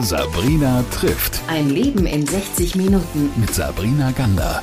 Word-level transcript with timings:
Sabrina 0.00 0.84
trifft. 0.90 1.40
Ein 1.48 1.70
Leben 1.70 2.06
in 2.06 2.26
60 2.26 2.76
Minuten. 2.76 3.30
Mit 3.36 3.54
Sabrina 3.54 4.12
Gander. 4.12 4.62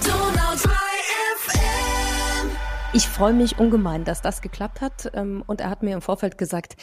Ich 2.94 3.08
freue 3.08 3.34
mich 3.34 3.58
ungemein, 3.58 4.06
dass 4.06 4.22
das 4.22 4.42
geklappt 4.42 4.82
hat. 4.82 5.12
Ähm, 5.14 5.44
und 5.48 5.60
er 5.60 5.70
hat 5.70 5.82
mir 5.82 5.96
im 5.96 6.02
Vorfeld 6.02 6.38
gesagt, 6.38 6.76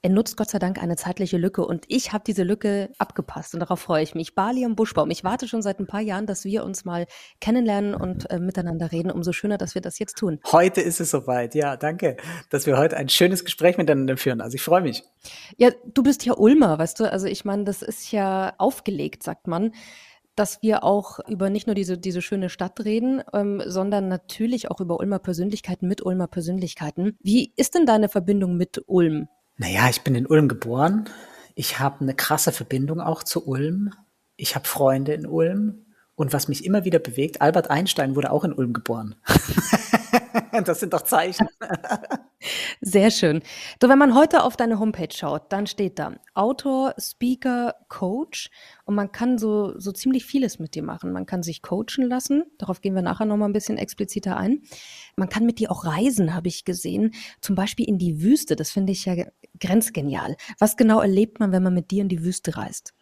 er 0.00 0.10
nutzt 0.10 0.36
Gott 0.36 0.50
sei 0.50 0.58
Dank 0.58 0.80
eine 0.80 0.96
zeitliche 0.96 1.38
Lücke 1.38 1.64
und 1.66 1.84
ich 1.88 2.12
habe 2.12 2.22
diese 2.24 2.44
Lücke 2.44 2.90
abgepasst 2.98 3.54
und 3.54 3.60
darauf 3.60 3.80
freue 3.80 4.02
ich 4.02 4.14
mich. 4.14 4.34
Bali 4.34 4.64
am 4.64 4.76
Buschbaum. 4.76 5.10
Ich 5.10 5.24
warte 5.24 5.48
schon 5.48 5.60
seit 5.60 5.80
ein 5.80 5.86
paar 5.86 6.00
Jahren, 6.00 6.26
dass 6.26 6.44
wir 6.44 6.64
uns 6.64 6.84
mal 6.84 7.06
kennenlernen 7.40 7.94
und 7.94 8.30
äh, 8.30 8.38
miteinander 8.38 8.92
reden. 8.92 9.10
Umso 9.10 9.32
schöner, 9.32 9.58
dass 9.58 9.74
wir 9.74 9.82
das 9.82 9.98
jetzt 9.98 10.16
tun. 10.16 10.38
Heute 10.52 10.80
ist 10.80 11.00
es 11.00 11.10
soweit. 11.10 11.54
Ja, 11.54 11.76
danke, 11.76 12.16
dass 12.50 12.66
wir 12.66 12.78
heute 12.78 12.96
ein 12.96 13.08
schönes 13.08 13.44
Gespräch 13.44 13.76
miteinander 13.76 14.16
führen. 14.16 14.40
Also 14.40 14.54
ich 14.54 14.62
freue 14.62 14.82
mich. 14.82 15.02
Ja, 15.56 15.70
du 15.92 16.02
bist 16.02 16.24
ja 16.24 16.34
Ulmer, 16.36 16.78
weißt 16.78 17.00
du? 17.00 17.10
Also 17.10 17.26
ich 17.26 17.44
meine, 17.44 17.64
das 17.64 17.82
ist 17.82 18.12
ja 18.12 18.54
aufgelegt, 18.58 19.22
sagt 19.22 19.46
man 19.46 19.72
dass 20.36 20.62
wir 20.62 20.84
auch 20.84 21.18
über 21.28 21.50
nicht 21.50 21.66
nur 21.66 21.74
diese, 21.74 21.98
diese 21.98 22.22
schöne 22.22 22.48
Stadt 22.48 22.84
reden, 22.84 23.22
ähm, 23.32 23.60
sondern 23.66 24.06
natürlich 24.06 24.70
auch 24.70 24.80
über 24.80 25.00
Ulmer 25.00 25.18
Persönlichkeiten 25.18 25.88
mit 25.88 26.06
Ulmer 26.06 26.28
Persönlichkeiten. 26.28 27.18
Wie 27.20 27.52
ist 27.56 27.74
denn 27.74 27.86
deine 27.86 28.08
Verbindung 28.08 28.56
mit 28.56 28.80
Ulm? 28.86 29.26
Naja, 29.58 29.88
ich 29.90 30.02
bin 30.02 30.14
in 30.14 30.26
Ulm 30.26 30.48
geboren. 30.48 31.10
Ich 31.56 31.80
habe 31.80 32.00
eine 32.00 32.14
krasse 32.14 32.52
Verbindung 32.52 33.00
auch 33.00 33.24
zu 33.24 33.46
Ulm. 33.46 33.92
Ich 34.36 34.54
habe 34.54 34.68
Freunde 34.68 35.12
in 35.12 35.26
Ulm. 35.26 35.84
Und 36.14 36.32
was 36.32 36.46
mich 36.46 36.64
immer 36.64 36.84
wieder 36.84 37.00
bewegt, 37.00 37.42
Albert 37.42 37.68
Einstein 37.68 38.14
wurde 38.14 38.30
auch 38.30 38.44
in 38.44 38.52
Ulm 38.52 38.72
geboren. 38.72 39.16
das 40.64 40.80
sind 40.80 40.92
doch 40.92 41.02
Zeichen. 41.02 41.48
Sehr 42.80 43.10
schön. 43.10 43.42
So, 43.82 43.88
wenn 43.88 43.98
man 43.98 44.14
heute 44.14 44.44
auf 44.44 44.56
deine 44.56 44.78
Homepage 44.78 45.12
schaut, 45.12 45.52
dann 45.52 45.66
steht 45.66 45.98
da 45.98 46.14
Autor, 46.34 46.94
Speaker, 46.98 47.74
Coach 47.88 48.50
und 48.84 48.94
man 48.94 49.10
kann 49.10 49.38
so, 49.38 49.78
so 49.78 49.90
ziemlich 49.90 50.24
vieles 50.24 50.60
mit 50.60 50.74
dir 50.76 50.84
machen. 50.84 51.12
Man 51.12 51.26
kann 51.26 51.42
sich 51.42 51.62
coachen 51.62 52.04
lassen, 52.08 52.44
darauf 52.58 52.80
gehen 52.80 52.94
wir 52.94 53.02
nachher 53.02 53.26
nochmal 53.26 53.48
ein 53.48 53.52
bisschen 53.52 53.76
expliziter 53.76 54.36
ein. 54.36 54.62
Man 55.16 55.28
kann 55.28 55.46
mit 55.46 55.58
dir 55.58 55.72
auch 55.72 55.84
reisen, 55.84 56.34
habe 56.34 56.48
ich 56.48 56.64
gesehen, 56.64 57.12
zum 57.40 57.56
Beispiel 57.56 57.88
in 57.88 57.98
die 57.98 58.22
Wüste. 58.22 58.54
Das 58.54 58.70
finde 58.70 58.92
ich 58.92 59.04
ja 59.04 59.16
grenzgenial. 59.58 60.36
Was 60.60 60.76
genau 60.76 61.00
erlebt 61.00 61.40
man, 61.40 61.50
wenn 61.50 61.62
man 61.62 61.74
mit 61.74 61.90
dir 61.90 62.02
in 62.02 62.08
die 62.08 62.22
Wüste 62.22 62.56
reist? 62.56 62.94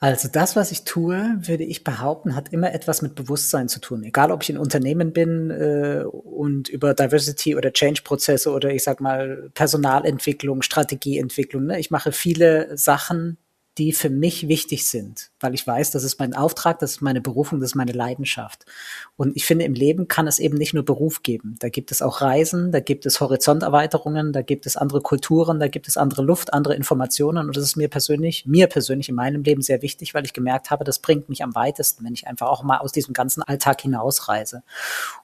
Also 0.00 0.28
das, 0.28 0.54
was 0.54 0.70
ich 0.70 0.84
tue, 0.84 1.36
würde 1.38 1.64
ich 1.64 1.82
behaupten, 1.82 2.34
hat 2.34 2.52
immer 2.52 2.74
etwas 2.74 3.00
mit 3.00 3.14
Bewusstsein 3.14 3.68
zu 3.68 3.80
tun. 3.80 4.02
Egal, 4.02 4.30
ob 4.32 4.42
ich 4.42 4.50
in 4.50 4.58
Unternehmen 4.58 5.12
bin 5.12 5.50
äh, 5.50 6.04
und 6.04 6.68
über 6.68 6.94
Diversity 6.94 7.56
oder 7.56 7.72
Change-Prozesse 7.72 8.50
oder 8.50 8.70
ich 8.70 8.84
sag 8.84 9.00
mal 9.00 9.50
Personalentwicklung, 9.54 10.62
Strategieentwicklung. 10.62 11.66
Ne? 11.66 11.80
Ich 11.80 11.90
mache 11.90 12.12
viele 12.12 12.76
Sachen, 12.76 13.38
die 13.78 13.92
für 13.92 14.10
mich 14.10 14.46
wichtig 14.48 14.86
sind, 14.86 15.30
weil 15.44 15.54
ich 15.54 15.66
weiß, 15.66 15.90
das 15.90 16.04
ist 16.04 16.18
mein 16.18 16.34
Auftrag, 16.34 16.78
das 16.78 16.92
ist 16.92 17.02
meine 17.02 17.20
Berufung, 17.20 17.60
das 17.60 17.70
ist 17.70 17.74
meine 17.74 17.92
Leidenschaft. 17.92 18.64
Und 19.16 19.36
ich 19.36 19.44
finde, 19.44 19.66
im 19.66 19.74
Leben 19.74 20.08
kann 20.08 20.26
es 20.26 20.38
eben 20.38 20.56
nicht 20.56 20.72
nur 20.72 20.84
Beruf 20.84 21.22
geben. 21.22 21.56
Da 21.58 21.68
gibt 21.68 21.92
es 21.92 22.00
auch 22.00 22.22
Reisen, 22.22 22.72
da 22.72 22.80
gibt 22.80 23.04
es 23.04 23.20
Horizonterweiterungen, 23.20 24.32
da 24.32 24.40
gibt 24.40 24.64
es 24.64 24.78
andere 24.78 25.02
Kulturen, 25.02 25.60
da 25.60 25.68
gibt 25.68 25.86
es 25.86 25.98
andere 25.98 26.22
Luft, 26.22 26.54
andere 26.54 26.74
Informationen. 26.74 27.46
Und 27.46 27.56
das 27.56 27.62
ist 27.62 27.76
mir 27.76 27.88
persönlich, 27.88 28.46
mir 28.46 28.68
persönlich 28.68 29.10
in 29.10 29.14
meinem 29.14 29.42
Leben 29.42 29.60
sehr 29.60 29.82
wichtig, 29.82 30.14
weil 30.14 30.24
ich 30.24 30.32
gemerkt 30.32 30.70
habe, 30.70 30.82
das 30.82 30.98
bringt 30.98 31.28
mich 31.28 31.44
am 31.44 31.54
weitesten, 31.54 32.06
wenn 32.06 32.14
ich 32.14 32.26
einfach 32.26 32.48
auch 32.48 32.62
mal 32.62 32.78
aus 32.78 32.92
diesem 32.92 33.12
ganzen 33.12 33.42
Alltag 33.42 33.82
hinausreise. 33.82 34.62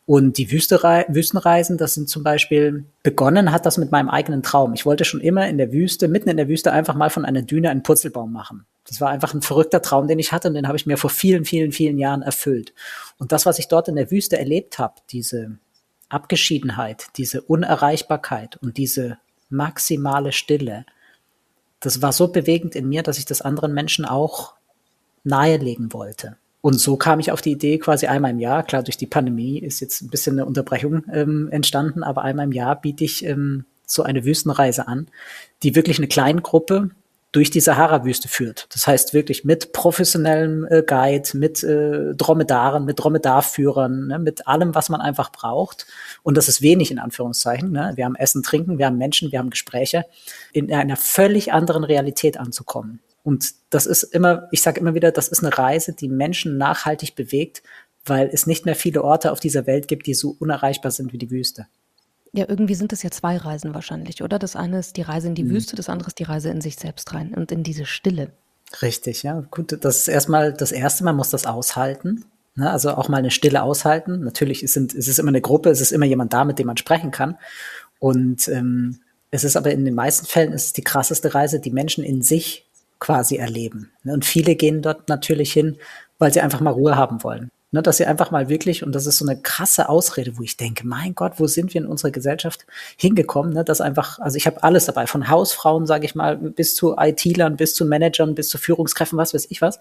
Und 0.05 0.37
die 0.37 0.53
Wüstenreisen, 0.53 1.79
das 1.79 1.95
sind 1.95 2.11
zum 2.11 2.23
Beispiel, 2.23 2.85
begonnen 3.03 3.53
hat 3.53 3.65
das 3.65 3.79
mit 3.79 3.91
meinem 3.91 4.11
eigenen 4.11 4.43
Traum. 4.43 4.75
Ich 4.75 4.85
wollte 4.85 5.07
schon 5.07 5.21
immer 5.21 5.49
in 5.49 5.57
der 5.57 5.73
Wüste, 5.73 6.09
mitten 6.09 6.29
in 6.29 6.37
der 6.37 6.49
Wüste 6.49 6.73
einfach 6.73 6.95
mal 6.95 7.09
von 7.09 7.25
einer 7.25 7.43
Düne 7.43 7.71
einen 7.71 7.83
Purzelbaum 7.83 8.33
machen. 8.33 8.67
Das 8.87 9.01
war 9.01 9.11
einfach 9.11 9.35
ein 9.35 9.43
verrückter 9.43 9.83
Traum, 9.83 10.09
den 10.09 10.19
ich 10.19 10.33
hatte 10.33 10.49
und 10.49 10.55
den 10.55 10.67
habe 10.67 10.77
ich 10.77 10.87
mir 10.87 10.97
vor 10.97 11.11
vielen, 11.11 11.45
vielen, 11.45 11.73
vielen 11.73 11.99
Jahren 11.99 12.23
erfüllt. 12.23 12.73
Und 13.19 13.33
das, 13.33 13.47
was 13.47 13.59
ich 13.59 13.69
dort 13.69 13.89
in 13.89 13.97
der 13.97 14.11
Wüste 14.11 14.39
erlebt 14.39 14.79
habe, 14.79 14.95
diese 15.11 15.59
Abgeschiedenheit, 16.09 17.07
diese 17.17 17.43
Unerreichbarkeit 17.43 18.57
und 18.63 18.77
diese 18.79 19.19
maximale 19.49 20.33
Stille, 20.33 20.87
das 21.81 22.03
war 22.03 22.13
so 22.13 22.29
bewegend 22.29 22.75
in 22.75 22.89
mir, 22.89 23.03
dass 23.03 23.19
ich 23.19 23.25
das 23.25 23.43
anderen 23.43 23.73
Menschen 23.75 24.05
auch 24.05 24.55
nahelegen 25.25 25.93
wollte. 25.93 26.37
Und 26.63 26.79
so 26.79 26.97
kam 26.97 27.21
ich 27.21 27.33
auf 27.33 27.41
die 27.41 27.53
Idee, 27.53 27.79
quasi 27.79 28.07
einmal 28.07 28.33
im 28.33 28.39
Jahr, 28.39 28.63
klar, 28.63 28.83
durch 28.83 28.99
die 28.99 29.07
Pandemie 29.07 29.59
ist 29.59 29.81
jetzt 29.81 30.03
ein 30.03 30.11
bisschen 30.11 30.35
eine 30.35 30.45
Unterbrechung 30.45 31.05
ähm, 31.11 31.49
entstanden, 31.51 32.03
aber 32.03 32.23
einmal 32.23 32.47
im 32.47 32.53
Jahr 32.53 32.79
biete 32.79 33.05
ich 33.05 33.25
ähm, 33.25 33.65
so 33.87 34.03
eine 34.03 34.25
Wüstenreise 34.25 34.87
an, 34.87 35.09
die 35.63 35.75
wirklich 35.75 35.99
eine 35.99 36.09
kleine 36.09 36.43
Gruppe 36.43 36.91
durch 37.33 37.51
die 37.51 37.61
Sahara-Wüste 37.61 38.29
führt. 38.29 38.67
Das 38.75 38.87
heißt 38.87 39.15
wirklich 39.15 39.45
mit 39.45 39.73
professionellem 39.73 40.67
äh, 40.69 40.83
Guide, 40.83 41.29
mit 41.35 41.63
äh, 41.63 42.15
Dromedaren, 42.15 42.85
mit 42.85 42.99
Dromedarführern, 42.99 44.09
ne, 44.09 44.19
mit 44.19 44.49
allem, 44.49 44.75
was 44.75 44.89
man 44.89 45.01
einfach 45.01 45.31
braucht. 45.31 45.87
Und 46.23 46.37
das 46.37 46.49
ist 46.49 46.61
wenig 46.61 46.91
in 46.91 46.99
Anführungszeichen. 46.99 47.71
Ne? 47.71 47.93
Wir 47.95 48.05
haben 48.05 48.17
Essen, 48.17 48.43
Trinken, 48.43 48.79
wir 48.79 48.87
haben 48.87 48.99
Menschen, 48.99 49.31
wir 49.31 49.39
haben 49.39 49.51
Gespräche, 49.51 50.07
in 50.53 50.73
einer 50.73 50.97
völlig 50.97 51.53
anderen 51.53 51.85
Realität 51.85 52.39
anzukommen. 52.39 53.01
Und 53.23 53.53
das 53.71 53.87
ist 53.87 54.03
immer, 54.03 54.49
ich 54.51 54.63
sage 54.63 54.81
immer 54.81 54.95
wieder, 54.95 55.13
das 55.13 55.29
ist 55.29 55.45
eine 55.45 55.57
Reise, 55.57 55.93
die 55.93 56.09
Menschen 56.09 56.59
nachhaltig 56.59 57.15
bewegt, 57.15 57.63
weil 58.05 58.31
es 58.33 58.47
nicht 58.47 58.65
mehr 58.65 58.75
viele 58.75 59.05
Orte 59.05 59.31
auf 59.31 59.41
dieser 59.41 59.67
Welt 59.67 59.89
gibt, 59.89 60.07
die 60.07 60.15
so 60.15 60.35
unerreichbar 60.39 60.91
sind 60.91 61.13
wie 61.13 61.19
die 61.19 61.31
Wüste. 61.31 61.67
Ja, 62.33 62.45
irgendwie 62.49 62.75
sind 62.75 62.93
es 62.93 63.03
ja 63.03 63.11
zwei 63.11 63.37
Reisen 63.37 63.75
wahrscheinlich, 63.75 64.23
oder? 64.23 64.39
Das 64.39 64.55
eine 64.55 64.79
ist 64.79 64.97
die 64.97 65.03
Reise 65.03 65.29
in 65.29 65.35
die 65.35 65.45
mhm. 65.45 65.51
Wüste, 65.51 65.77
das 65.77 65.89
andere 65.89 66.09
ist 66.09 66.19
die 66.19 66.25
Reise 66.25 66.51
in 66.51 66.61
sich 66.61 66.77
selbst 66.77 67.13
rein 67.13 67.35
und 67.35 67.51
in 67.51 67.63
diese 67.63 67.87
Stille. 67.87 68.31
Richtig, 68.83 69.25
ja. 69.25 69.45
Gut, 69.51 69.77
das 69.85 69.99
ist 69.99 70.09
erstmal 70.09 70.53
das 70.53 70.71
erste, 70.71 71.03
man 71.03 71.17
muss 71.17 71.31
das 71.31 71.45
aushalten. 71.45 72.25
Ne? 72.55 72.71
Also 72.71 72.93
auch 72.93 73.09
mal 73.09 73.17
eine 73.17 73.33
Stille 73.33 73.63
aushalten. 73.63 74.21
Natürlich 74.21 74.63
ist, 74.63 74.75
sind, 74.75 74.95
ist 74.95 75.09
es 75.09 75.19
immer 75.19 75.31
eine 75.31 75.41
Gruppe, 75.41 75.71
es 75.71 75.81
ist 75.81 75.93
immer 75.93 76.07
jemand 76.07 76.33
da, 76.33 76.45
mit 76.45 76.59
dem 76.59 76.69
man 76.69 76.77
sprechen 76.77 77.11
kann. 77.11 77.37
Und 77.99 78.49
ähm, 78.49 79.01
es 79.31 79.45
ist 79.45 79.57
aber 79.57 79.73
in 79.73 79.85
den 79.85 79.95
meisten 79.95 80.27
Fällen 80.27 80.53
ist 80.53 80.67
es 80.67 80.73
die 80.73 80.85
krasseste 80.85 81.35
Reise, 81.35 81.61
die 81.61 81.71
Menschen 81.71 82.05
in 82.05 82.23
sich 82.23 82.67
quasi 83.01 83.37
erleben. 83.37 83.91
Ne? 84.05 84.13
Und 84.13 84.25
viele 84.25 84.55
gehen 84.55 84.83
dort 84.83 85.09
natürlich 85.09 85.53
hin, 85.53 85.79
weil 86.19 86.33
sie 86.33 86.41
einfach 86.41 86.61
mal 86.61 86.71
Ruhe 86.71 86.97
haben 86.97 87.23
wollen. 87.25 87.51
Ne, 87.73 87.83
dass 87.83 87.99
sie 87.99 88.07
einfach 88.07 88.33
mal 88.33 88.49
wirklich, 88.49 88.83
und 88.83 88.97
das 88.97 89.07
ist 89.07 89.19
so 89.19 89.25
eine 89.25 89.41
krasse 89.41 89.89
Ausrede, 89.89 90.37
wo 90.37 90.43
ich 90.43 90.57
denke, 90.57 90.85
mein 90.85 91.15
Gott, 91.15 91.35
wo 91.37 91.47
sind 91.47 91.73
wir 91.73 91.81
in 91.81 91.87
unserer 91.87 92.11
Gesellschaft 92.11 92.67
hingekommen, 92.97 93.53
ne, 93.53 93.63
dass 93.63 93.81
einfach, 93.81 94.19
also 94.19 94.37
ich 94.37 94.49
habe 94.49 94.65
alles 94.65 94.87
dabei, 94.87 95.07
von 95.07 95.29
Hausfrauen, 95.29 95.87
sage 95.87 96.05
ich 96.05 96.17
mal, 96.17 96.37
bis 96.37 96.75
zu 96.75 96.97
IT-Lern, 96.99 97.57
bis 97.57 97.75
zu 97.75 97.85
Managern, 97.85 98.35
bis 98.35 98.49
zu 98.49 98.59
Führungskräften, 98.59 99.17
was 99.17 99.35
weiß 99.35 99.47
ich 99.51 99.63
was. 99.63 99.79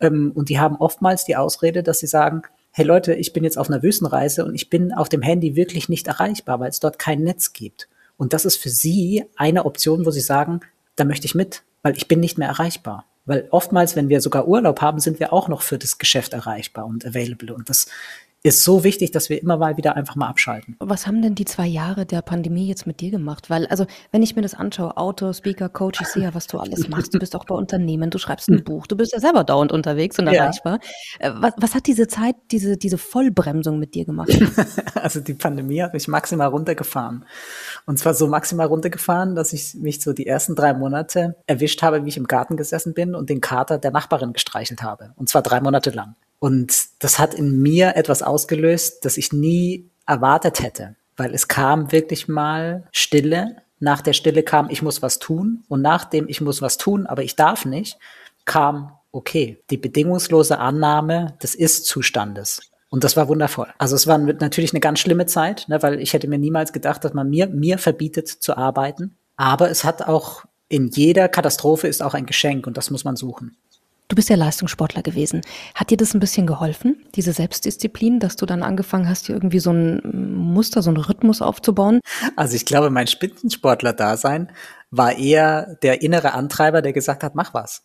Ähm, 0.00 0.32
und 0.34 0.50
die 0.50 0.60
haben 0.60 0.76
oftmals 0.76 1.24
die 1.24 1.36
Ausrede, 1.36 1.82
dass 1.82 2.00
sie 2.00 2.06
sagen, 2.06 2.42
hey 2.72 2.84
Leute, 2.84 3.14
ich 3.14 3.32
bin 3.32 3.42
jetzt 3.42 3.56
auf 3.56 3.70
einer 3.70 3.82
Wüstenreise 3.82 4.44
und 4.44 4.54
ich 4.54 4.68
bin 4.68 4.92
auf 4.92 5.08
dem 5.08 5.22
Handy 5.22 5.56
wirklich 5.56 5.88
nicht 5.88 6.08
erreichbar, 6.08 6.60
weil 6.60 6.68
es 6.68 6.80
dort 6.80 6.98
kein 6.98 7.22
Netz 7.22 7.54
gibt. 7.54 7.88
Und 8.18 8.34
das 8.34 8.44
ist 8.44 8.56
für 8.56 8.68
sie 8.68 9.24
eine 9.36 9.64
Option, 9.64 10.04
wo 10.04 10.10
sie 10.10 10.20
sagen, 10.20 10.60
da 10.94 11.06
möchte 11.06 11.24
ich 11.24 11.34
mit, 11.34 11.62
weil 11.82 11.96
ich 11.96 12.06
bin 12.06 12.20
nicht 12.20 12.36
mehr 12.36 12.48
erreichbar. 12.48 13.06
Weil 13.26 13.46
oftmals, 13.50 13.96
wenn 13.96 14.08
wir 14.08 14.20
sogar 14.20 14.48
Urlaub 14.48 14.80
haben, 14.80 14.98
sind 14.98 15.20
wir 15.20 15.32
auch 15.32 15.48
noch 15.48 15.62
für 15.62 15.78
das 15.78 15.98
Geschäft 15.98 16.32
erreichbar 16.32 16.86
und 16.86 17.06
available. 17.06 17.54
Und 17.54 17.68
das 17.68 17.86
ist 18.42 18.64
so 18.64 18.84
wichtig, 18.84 19.10
dass 19.10 19.28
wir 19.28 19.40
immer 19.40 19.58
mal 19.58 19.76
wieder 19.76 19.96
einfach 19.96 20.16
mal 20.16 20.26
abschalten. 20.26 20.74
Was 20.78 21.06
haben 21.06 21.20
denn 21.20 21.34
die 21.34 21.44
zwei 21.44 21.66
Jahre 21.66 22.06
der 22.06 22.22
Pandemie 22.22 22.66
jetzt 22.66 22.86
mit 22.86 23.00
dir 23.00 23.10
gemacht? 23.10 23.50
Weil, 23.50 23.66
also, 23.66 23.86
wenn 24.12 24.22
ich 24.22 24.34
mir 24.34 24.40
das 24.40 24.54
anschaue, 24.54 24.96
Autor, 24.96 25.34
Speaker, 25.34 25.68
Coach, 25.68 26.00
ich 26.00 26.06
sehe 26.08 26.22
ja, 26.22 26.34
was 26.34 26.46
du 26.46 26.58
alles 26.58 26.88
machst. 26.88 27.12
Du 27.12 27.18
bist 27.18 27.36
auch 27.36 27.44
bei 27.44 27.54
Unternehmen, 27.54 28.08
du 28.08 28.16
schreibst 28.16 28.48
ein 28.48 28.58
hm. 28.58 28.64
Buch, 28.64 28.86
du 28.86 28.96
bist 28.96 29.12
ja 29.12 29.20
selber 29.20 29.44
dauernd 29.44 29.72
unterwegs 29.72 30.18
und 30.18 30.26
erreichbar. 30.26 30.78
Ja. 31.20 31.28
Äh, 31.28 31.42
was, 31.42 31.52
was 31.58 31.74
hat 31.74 31.86
diese 31.86 32.08
Zeit, 32.08 32.34
diese, 32.50 32.78
diese 32.78 32.96
Vollbremsung 32.96 33.78
mit 33.78 33.94
dir 33.94 34.06
gemacht? 34.06 34.30
also, 34.94 35.20
die 35.20 35.34
Pandemie 35.34 35.82
hat 35.82 35.92
mich 35.92 36.08
maximal 36.08 36.48
runtergefahren. 36.48 37.26
Und 37.84 37.98
zwar 37.98 38.14
so 38.14 38.26
maximal 38.26 38.68
runtergefahren, 38.68 39.34
dass 39.34 39.52
ich 39.52 39.74
mich 39.74 40.00
so 40.00 40.14
die 40.14 40.26
ersten 40.26 40.54
drei 40.54 40.72
Monate 40.72 41.36
erwischt 41.46 41.82
habe, 41.82 42.06
wie 42.06 42.08
ich 42.08 42.16
im 42.16 42.26
Garten 42.26 42.56
gesessen 42.56 42.94
bin 42.94 43.14
und 43.14 43.28
den 43.28 43.42
Kater 43.42 43.76
der 43.76 43.90
Nachbarin 43.90 44.32
gestreichelt 44.32 44.82
habe. 44.82 45.12
Und 45.16 45.28
zwar 45.28 45.42
drei 45.42 45.60
Monate 45.60 45.90
lang. 45.90 46.14
Und 46.40 46.74
das 46.98 47.18
hat 47.18 47.34
in 47.34 47.62
mir 47.62 47.94
etwas 47.96 48.22
ausgelöst, 48.22 49.04
das 49.04 49.16
ich 49.18 49.32
nie 49.32 49.90
erwartet 50.06 50.60
hätte, 50.60 50.96
weil 51.16 51.32
es 51.34 51.46
kam 51.46 51.92
wirklich 51.92 52.26
mal 52.26 52.88
Stille. 52.90 53.56
Nach 53.78 54.00
der 54.00 54.14
Stille 54.14 54.42
kam, 54.42 54.68
ich 54.70 54.82
muss 54.82 55.02
was 55.02 55.18
tun. 55.18 55.62
Und 55.68 55.82
nachdem 55.82 56.28
ich 56.28 56.40
muss 56.40 56.60
was 56.60 56.78
tun, 56.78 57.06
aber 57.06 57.22
ich 57.22 57.36
darf 57.36 57.64
nicht, 57.64 57.98
kam, 58.46 58.92
okay, 59.12 59.62
die 59.70 59.76
bedingungslose 59.76 60.58
Annahme 60.58 61.36
des 61.42 61.54
Ist-Zustandes. 61.54 62.70
Und 62.88 63.04
das 63.04 63.16
war 63.16 63.28
wundervoll. 63.28 63.68
Also 63.78 63.94
es 63.94 64.06
war 64.06 64.18
natürlich 64.18 64.72
eine 64.72 64.80
ganz 64.80 64.98
schlimme 64.98 65.26
Zeit, 65.26 65.66
ne, 65.68 65.82
weil 65.82 66.00
ich 66.00 66.12
hätte 66.12 66.26
mir 66.26 66.38
niemals 66.38 66.72
gedacht, 66.72 67.04
dass 67.04 67.14
man 67.14 67.30
mir, 67.30 67.46
mir 67.46 67.78
verbietet 67.78 68.28
zu 68.28 68.56
arbeiten. 68.56 69.16
Aber 69.36 69.70
es 69.70 69.84
hat 69.84 70.02
auch 70.02 70.44
in 70.68 70.88
jeder 70.88 71.28
Katastrophe 71.28 71.88
ist 71.88 72.02
auch 72.02 72.14
ein 72.14 72.26
Geschenk 72.26 72.66
und 72.66 72.76
das 72.76 72.90
muss 72.90 73.04
man 73.04 73.16
suchen. 73.16 73.56
Du 74.10 74.16
bist 74.16 74.28
ja 74.28 74.34
Leistungssportler 74.34 75.02
gewesen. 75.02 75.40
Hat 75.72 75.90
dir 75.90 75.96
das 75.96 76.14
ein 76.14 76.20
bisschen 76.20 76.44
geholfen, 76.44 76.96
diese 77.14 77.32
Selbstdisziplin, 77.32 78.18
dass 78.18 78.34
du 78.34 78.44
dann 78.44 78.64
angefangen 78.64 79.08
hast, 79.08 79.26
hier 79.26 79.36
irgendwie 79.36 79.60
so 79.60 79.70
ein 79.70 80.00
Muster, 80.34 80.82
so 80.82 80.90
einen 80.90 80.96
Rhythmus 80.96 81.40
aufzubauen? 81.40 82.00
Also 82.34 82.56
ich 82.56 82.66
glaube, 82.66 82.90
mein 82.90 83.06
Spitzensportler-Dasein 83.06 84.50
war 84.90 85.16
eher 85.16 85.76
der 85.84 86.02
innere 86.02 86.32
Antreiber, 86.32 86.82
der 86.82 86.92
gesagt 86.92 87.22
hat, 87.22 87.36
mach 87.36 87.54
was. 87.54 87.84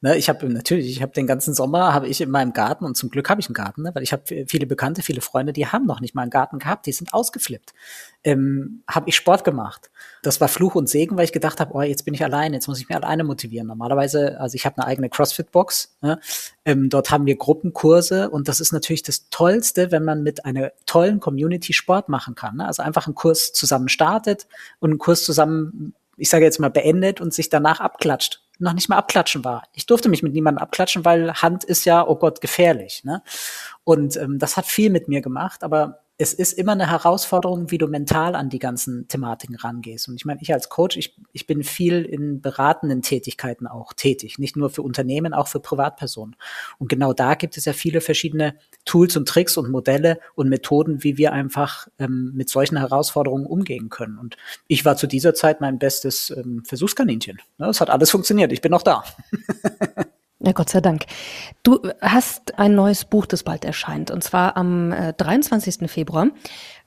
Ne, 0.00 0.16
ich 0.16 0.28
habe 0.28 0.48
natürlich, 0.48 0.86
ich 0.86 1.02
habe 1.02 1.10
den 1.10 1.26
ganzen 1.26 1.54
Sommer 1.54 1.92
habe 1.92 2.06
ich 2.06 2.20
in 2.20 2.30
meinem 2.30 2.52
Garten 2.52 2.84
und 2.84 2.96
zum 2.96 3.10
Glück 3.10 3.28
habe 3.30 3.40
ich 3.40 3.48
einen 3.48 3.54
Garten, 3.54 3.82
ne, 3.82 3.90
weil 3.96 4.04
ich 4.04 4.12
habe 4.12 4.22
viele 4.46 4.64
Bekannte, 4.64 5.02
viele 5.02 5.20
Freunde, 5.20 5.52
die 5.52 5.66
haben 5.66 5.86
noch 5.86 6.00
nicht 6.00 6.14
mal 6.14 6.22
einen 6.22 6.30
Garten 6.30 6.60
gehabt, 6.60 6.86
die 6.86 6.92
sind 6.92 7.12
ausgeflippt. 7.12 7.74
Ähm, 8.22 8.84
habe 8.86 9.08
ich 9.08 9.16
Sport 9.16 9.42
gemacht. 9.42 9.90
Das 10.22 10.40
war 10.40 10.46
Fluch 10.46 10.76
und 10.76 10.88
Segen, 10.88 11.16
weil 11.16 11.24
ich 11.24 11.32
gedacht 11.32 11.58
habe, 11.58 11.74
oh, 11.74 11.82
jetzt 11.82 12.04
bin 12.04 12.14
ich 12.14 12.22
alleine, 12.22 12.54
jetzt 12.54 12.68
muss 12.68 12.78
ich 12.78 12.88
mich 12.88 12.96
alleine 12.96 13.24
motivieren. 13.24 13.66
Normalerweise, 13.66 14.38
also 14.38 14.54
ich 14.54 14.66
habe 14.66 14.78
eine 14.78 14.86
eigene 14.86 15.10
CrossFit-Box. 15.10 15.96
Ne, 16.00 16.20
ähm, 16.64 16.90
dort 16.90 17.10
haben 17.10 17.26
wir 17.26 17.34
Gruppenkurse 17.34 18.30
und 18.30 18.46
das 18.46 18.60
ist 18.60 18.70
natürlich 18.70 19.02
das 19.02 19.30
Tollste, 19.30 19.90
wenn 19.90 20.04
man 20.04 20.22
mit 20.22 20.44
einer 20.44 20.70
tollen 20.86 21.18
Community 21.18 21.72
Sport 21.72 22.08
machen 22.08 22.36
kann. 22.36 22.58
Ne? 22.58 22.66
Also 22.68 22.84
einfach 22.84 23.06
einen 23.08 23.16
Kurs 23.16 23.52
zusammen 23.52 23.88
startet 23.88 24.46
und 24.78 24.90
einen 24.90 24.98
Kurs 24.98 25.24
zusammen 25.24 25.94
ich 26.18 26.28
sage 26.28 26.44
jetzt 26.44 26.58
mal, 26.58 26.68
beendet 26.68 27.20
und 27.20 27.32
sich 27.32 27.48
danach 27.48 27.78
abklatscht. 27.80 28.42
Noch 28.58 28.72
nicht 28.72 28.88
mal 28.88 28.96
abklatschen 28.96 29.44
war. 29.44 29.62
Ich 29.72 29.86
durfte 29.86 30.08
mich 30.08 30.22
mit 30.22 30.32
niemandem 30.32 30.62
abklatschen, 30.62 31.04
weil 31.04 31.32
Hand 31.34 31.64
ist 31.64 31.84
ja, 31.84 32.06
oh 32.06 32.16
Gott, 32.16 32.40
gefährlich. 32.40 33.04
Ne? 33.04 33.22
Und 33.84 34.16
ähm, 34.16 34.38
das 34.38 34.56
hat 34.56 34.66
viel 34.66 34.90
mit 34.90 35.08
mir 35.08 35.20
gemacht, 35.20 35.62
aber 35.62 36.00
es 36.20 36.34
ist 36.34 36.52
immer 36.52 36.72
eine 36.72 36.90
Herausforderung, 36.90 37.70
wie 37.70 37.78
du 37.78 37.86
mental 37.86 38.34
an 38.34 38.50
die 38.50 38.58
ganzen 38.58 39.06
Thematiken 39.06 39.54
rangehst. 39.54 40.08
Und 40.08 40.16
ich 40.16 40.24
meine, 40.24 40.42
ich 40.42 40.52
als 40.52 40.68
Coach, 40.68 40.96
ich, 40.96 41.16
ich 41.32 41.46
bin 41.46 41.62
viel 41.62 42.04
in 42.04 42.40
beratenden 42.40 43.02
Tätigkeiten 43.02 43.68
auch 43.68 43.92
tätig, 43.92 44.36
nicht 44.36 44.56
nur 44.56 44.68
für 44.68 44.82
Unternehmen, 44.82 45.32
auch 45.32 45.46
für 45.46 45.60
Privatpersonen. 45.60 46.34
Und 46.78 46.88
genau 46.88 47.12
da 47.12 47.34
gibt 47.34 47.56
es 47.56 47.66
ja 47.66 47.72
viele 47.72 48.00
verschiedene 48.00 48.56
Tools 48.84 49.16
und 49.16 49.28
Tricks 49.28 49.56
und 49.56 49.70
Modelle 49.70 50.18
und 50.34 50.48
Methoden, 50.48 51.04
wie 51.04 51.18
wir 51.18 51.32
einfach 51.32 51.86
ähm, 52.00 52.32
mit 52.34 52.48
solchen 52.48 52.78
Herausforderungen 52.78 53.46
umgehen 53.46 53.88
können. 53.88 54.18
Und 54.18 54.36
ich 54.66 54.84
war 54.84 54.96
zu 54.96 55.06
dieser 55.06 55.34
Zeit 55.34 55.60
mein 55.60 55.78
bestes 55.78 56.30
ähm, 56.30 56.64
Versuchskaninchen. 56.64 57.40
Ne, 57.58 57.68
es 57.68 57.80
hat 57.80 57.90
alles 57.90 58.10
funktioniert. 58.10 58.50
Ich 58.50 58.60
bin 58.60 58.72
noch 58.72 58.82
da. 58.82 59.04
Ja, 60.40 60.52
Gott 60.52 60.70
sei 60.70 60.80
Dank. 60.80 61.04
Du 61.64 61.80
hast 62.00 62.58
ein 62.60 62.74
neues 62.74 63.04
Buch, 63.04 63.26
das 63.26 63.42
bald 63.42 63.64
erscheint, 63.64 64.12
und 64.12 64.22
zwar 64.22 64.56
am 64.56 64.92
äh, 64.92 65.12
23. 65.14 65.90
Februar, 65.90 66.28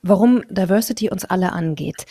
warum 0.02 0.44
Diversity 0.50 1.10
uns 1.10 1.26
alle 1.26 1.52
angeht. 1.52 2.06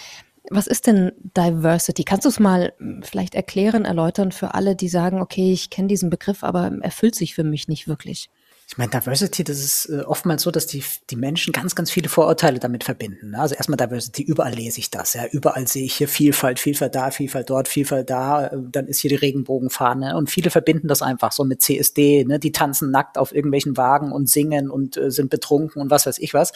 Was 0.50 0.66
ist 0.66 0.86
denn 0.86 1.12
Diversity? 1.36 2.04
Kannst 2.04 2.26
du 2.26 2.28
es 2.28 2.40
mal 2.40 2.74
hm, 2.78 3.02
vielleicht 3.02 3.34
erklären, 3.34 3.86
erläutern 3.86 4.32
für 4.32 4.54
alle, 4.54 4.76
die 4.76 4.88
sagen, 4.88 5.22
okay, 5.22 5.52
ich 5.52 5.70
kenne 5.70 5.88
diesen 5.88 6.10
Begriff, 6.10 6.44
aber 6.44 6.70
erfüllt 6.82 7.14
sich 7.14 7.34
für 7.34 7.44
mich 7.44 7.68
nicht 7.68 7.88
wirklich? 7.88 8.28
Ich 8.72 8.78
meine, 8.78 8.92
Diversity, 8.92 9.42
das 9.42 9.58
ist 9.58 9.86
äh, 9.86 10.02
oftmals 10.02 10.42
so, 10.42 10.52
dass 10.52 10.68
die, 10.68 10.84
die 11.10 11.16
Menschen 11.16 11.52
ganz, 11.52 11.74
ganz 11.74 11.90
viele 11.90 12.08
Vorurteile 12.08 12.60
damit 12.60 12.84
verbinden. 12.84 13.30
Ne? 13.30 13.40
Also 13.40 13.56
erstmal 13.56 13.76
Diversity, 13.76 14.22
überall 14.22 14.54
lese 14.54 14.78
ich 14.78 14.92
das. 14.92 15.14
Ja, 15.14 15.26
überall 15.26 15.66
sehe 15.66 15.84
ich 15.84 15.94
hier 15.94 16.06
Vielfalt, 16.06 16.60
Vielfalt 16.60 16.94
da, 16.94 17.10
Vielfalt 17.10 17.50
dort, 17.50 17.66
Vielfalt 17.66 18.08
da. 18.10 18.46
Äh, 18.46 18.58
dann 18.70 18.86
ist 18.86 19.00
hier 19.00 19.08
die 19.08 19.16
Regenbogenfahne 19.16 20.16
und 20.16 20.30
viele 20.30 20.50
verbinden 20.50 20.86
das 20.86 21.02
einfach 21.02 21.32
so 21.32 21.42
mit 21.42 21.62
CSD. 21.62 22.24
Ne? 22.24 22.38
Die 22.38 22.52
tanzen 22.52 22.92
nackt 22.92 23.18
auf 23.18 23.34
irgendwelchen 23.34 23.76
Wagen 23.76 24.12
und 24.12 24.28
singen 24.28 24.70
und 24.70 24.96
äh, 24.96 25.10
sind 25.10 25.30
betrunken 25.30 25.82
und 25.82 25.90
was 25.90 26.06
weiß 26.06 26.18
ich 26.18 26.32
was. 26.32 26.52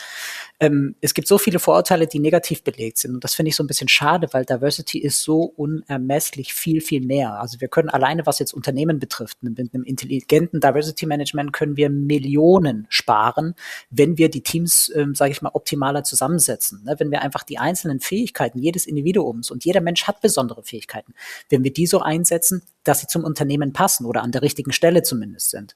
Ähm, 0.61 0.95
es 1.01 1.15
gibt 1.15 1.27
so 1.27 1.39
viele 1.39 1.59
Vorurteile, 1.59 2.07
die 2.07 2.21
negativ 2.21 2.63
belegt 2.63 2.99
sind 2.99 3.15
und 3.15 3.25
das 3.25 3.35
finde 3.35 3.49
ich 3.49 3.57
so 3.57 3.65
ein 3.65 3.67
bisschen 3.67 3.89
schade, 3.89 4.29
weil 4.33 4.45
Diversity 4.45 4.99
ist 4.99 5.23
so 5.23 5.43
unermesslich 5.43 6.55
viel, 6.55 6.81
viel 6.81 7.05
mehr. 7.05 7.41
Also 7.41 7.61
wir 7.61 7.69
können 7.69 7.89
alleine, 7.89 8.25
was 8.27 8.39
jetzt 8.39 8.53
Unternehmen 8.53 8.99
betrifft, 8.99 9.43
mit 9.43 9.59
einem 9.59 9.85
intelligenten 9.85 10.61
Diversity 10.61 11.07
Management 11.07 11.53
können 11.53 11.77
wir 11.77 11.91
Millionen 11.91 12.87
sparen, 12.89 13.55
wenn 13.91 14.17
wir 14.17 14.31
die 14.31 14.43
Teams, 14.43 14.93
ähm, 14.95 15.15
sage 15.15 15.33
ich 15.33 15.43
mal, 15.43 15.51
optimaler 15.55 16.05
zusammensetzen. 16.05 16.85
Ne? 16.85 16.95
Wenn 16.99 17.11
wir 17.11 17.23
einfach 17.23 17.43
die 17.43 17.59
einzelnen 17.59 18.01
Fähigkeiten 18.01 18.59
jedes 18.59 18.87
Individuums 18.87 19.51
und 19.51 19.65
jeder 19.65 19.81
Mensch 19.81 20.05
hat 20.05 20.21
besondere 20.21 20.63
Fähigkeiten, 20.63 21.15
wenn 21.51 21.65
wir 21.65 21.73
die 21.73 21.87
so 21.87 22.01
einsetzen, 22.01 22.63
dass 22.85 23.01
sie 23.01 23.07
zum 23.07 23.25
Unternehmen 23.25 23.73
passen 23.73 24.05
oder 24.05 24.23
an 24.23 24.31
der 24.31 24.43
richtigen 24.43 24.73
Stelle 24.73 25.03
zumindest 25.03 25.51
sind. 25.51 25.75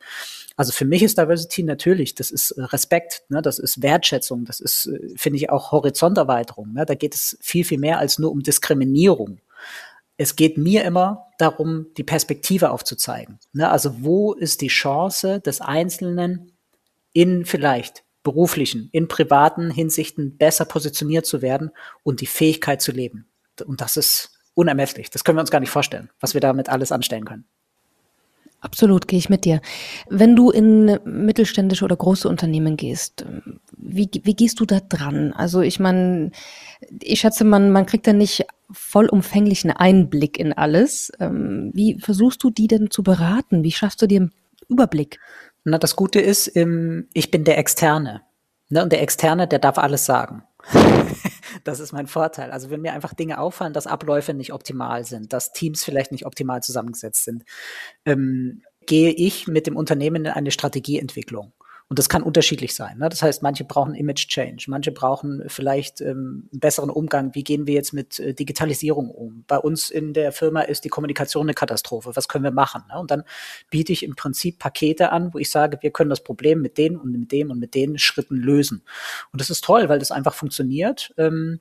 Also 0.56 0.72
für 0.72 0.84
mich 0.84 1.02
ist 1.02 1.16
Diversity 1.19 1.62
natürlich, 1.62 2.14
das 2.14 2.31
ist 2.31 2.50
äh, 2.52 2.62
Respekt, 2.62 3.22
ne? 3.28 3.42
das 3.42 3.58
ist 3.58 3.82
Wertschätzung, 3.82 4.44
das 4.44 4.60
ist, 4.60 4.68
äh, 4.87 5.15
finde 5.17 5.38
ich, 5.38 5.50
auch 5.50 5.73
Horizonterweiterung. 5.73 6.73
Ne? 6.73 6.87
Da 6.87 6.94
geht 6.94 7.15
es 7.15 7.38
viel, 7.41 7.65
viel 7.65 7.79
mehr 7.79 7.99
als 7.99 8.19
nur 8.19 8.31
um 8.31 8.43
Diskriminierung 8.43 9.41
es 10.19 10.35
geht 10.35 10.59
mir 10.59 10.85
immer 10.85 11.29
darum, 11.38 11.87
die 11.97 12.03
Perspektive 12.03 12.70
aufzuzeigen. 12.70 13.38
Ne? 13.53 13.70
Also 13.70 14.03
wo 14.03 14.35
ist 14.35 14.61
die 14.61 14.69
Chance 14.69 15.41
des 15.41 15.61
Einzelnen 15.61 16.53
in 17.12 17.47
vielleicht 17.47 18.03
beruflichen, 18.25 18.91
in 18.93 19.09
privaten 19.09 19.70
Hinsichten 19.70 20.37
besser 20.37 20.65
positioniert 20.65 21.25
zu 21.25 21.41
werden 21.41 21.70
und 22.03 22.20
die 22.20 22.26
Fähigkeit 22.26 22.82
zu 22.82 22.93
leben. 22.93 23.26
Und 23.65 23.81
das 23.81 23.97
ist 23.97 24.38
unermesslich. 24.55 25.09
Das 25.09 25.23
können 25.23 25.38
wir 25.38 25.41
uns 25.41 25.53
gar 25.53 25.61
nicht 25.61 25.70
vorstellen, 25.70 26.11
was 26.20 26.35
wir 26.35 26.41
damit 26.41 26.69
alles 26.69 26.93
anstellen 26.93 27.25
können. 27.25 27.47
Absolut, 28.61 29.06
gehe 29.06 29.20
ich 29.20 29.29
mit 29.29 29.44
dir. 29.44 29.61
Wenn 30.09 30.35
du 30.35 30.50
in 30.50 30.99
mittelständische 31.05 31.85
oder 31.85 31.94
große 31.94 32.29
Unternehmen 32.29 32.76
gehst, 32.76 33.25
wie, 33.80 34.10
wie 34.22 34.34
gehst 34.34 34.60
du 34.60 34.64
da 34.64 34.80
dran? 34.80 35.32
Also 35.32 35.60
ich 35.60 35.80
meine, 35.80 36.30
ich 37.02 37.20
schätze, 37.20 37.44
man, 37.44 37.70
man 37.70 37.86
kriegt 37.86 38.06
da 38.06 38.12
nicht 38.12 38.46
vollumfänglichen 38.70 39.70
Einblick 39.70 40.38
in 40.38 40.52
alles. 40.52 41.12
Ähm, 41.20 41.70
wie 41.75 41.98
versuchst 42.00 42.42
du 42.42 42.50
die 42.50 42.66
denn 42.66 42.90
zu 42.90 43.02
beraten? 43.02 43.62
Wie 43.64 43.72
schaffst 43.72 44.02
du 44.02 44.06
dir 44.06 44.20
einen 44.20 44.34
Überblick? 44.69 45.19
Na, 45.64 45.78
das 45.78 45.96
Gute 45.96 46.20
ist, 46.20 46.48
ich 46.56 47.30
bin 47.30 47.44
der 47.44 47.58
Externe. 47.58 48.22
Ne? 48.69 48.82
Und 48.82 48.92
der 48.92 49.02
Externe, 49.02 49.48
der 49.48 49.58
darf 49.58 49.78
alles 49.78 50.06
sagen. 50.06 50.42
das 51.64 51.81
ist 51.81 51.92
mein 51.92 52.06
Vorteil. 52.06 52.50
Also 52.50 52.70
wenn 52.70 52.81
mir 52.81 52.92
einfach 52.92 53.14
Dinge 53.14 53.38
auffallen, 53.38 53.72
dass 53.72 53.86
Abläufe 53.86 54.34
nicht 54.34 54.52
optimal 54.52 55.04
sind, 55.04 55.32
dass 55.32 55.52
Teams 55.52 55.84
vielleicht 55.84 56.12
nicht 56.12 56.26
optimal 56.26 56.62
zusammengesetzt 56.62 57.24
sind, 57.24 57.44
ähm, 58.04 58.62
gehe 58.86 59.10
ich 59.10 59.46
mit 59.46 59.66
dem 59.66 59.76
Unternehmen 59.76 60.24
in 60.24 60.32
eine 60.32 60.50
Strategieentwicklung. 60.50 61.52
Und 61.90 61.99
das 61.99 62.11
kann 62.11 62.23
unterschiedlich 62.23 62.75
sein. 62.75 62.99
Ne? 62.99 63.08
Das 63.08 63.23
heißt, 63.23 63.43
manche 63.43 63.64
brauchen 63.64 63.94
Image 63.94 64.29
Change, 64.29 64.67
manche 64.69 64.93
brauchen 64.93 65.44
vielleicht 65.46 66.02
ähm, 66.02 66.49
einen 66.52 66.61
besseren 66.61 66.90
Umgang. 66.90 67.35
Wie 67.35 67.43
gehen 67.43 67.67
wir 67.67 67.73
jetzt 67.73 67.94
mit 67.94 68.20
äh, 68.20 68.35
Digitalisierung 68.35 69.11
um? 69.11 69.44
Bei 69.49 69.56
uns 69.56 69.88
in 69.88 70.12
der 70.12 70.32
Firma 70.32 70.61
ist 70.61 70.85
die 70.85 70.90
Kommunikation 70.90 71.46
eine 71.46 71.55
Katastrophe. 71.55 72.14
Was 72.14 72.29
können 72.29 72.44
wir 72.44 72.50
machen? 72.50 72.82
Ne? 72.93 73.00
Und 73.00 73.11
dann 73.11 73.25
biete 73.70 73.93
ich 73.93 74.02
im 74.02 74.17
Prinzip 74.17 74.58
Pakete 74.58 75.12
an, 75.12 75.32
wo 75.32 75.38
ich 75.38 75.50
sage, 75.50 75.79
wir 75.81 75.90
können 75.90 76.11
das 76.11 76.23
Problem 76.23 76.61
mit 76.61 76.76
denen 76.76 76.96
und 76.96 77.11
mit 77.11 77.32
dem 77.32 77.50
und 77.50 77.58
mit 77.58 77.75
den 77.75 77.99
Schritten 77.99 78.37
lösen. 78.37 78.82
Und 79.32 79.41
das 79.41 79.49
ist 79.49 79.64
toll, 79.64 79.88
weil 79.88 79.99
das 79.99 80.11
einfach 80.11 80.34
funktioniert. 80.34 81.14
Ähm, 81.17 81.61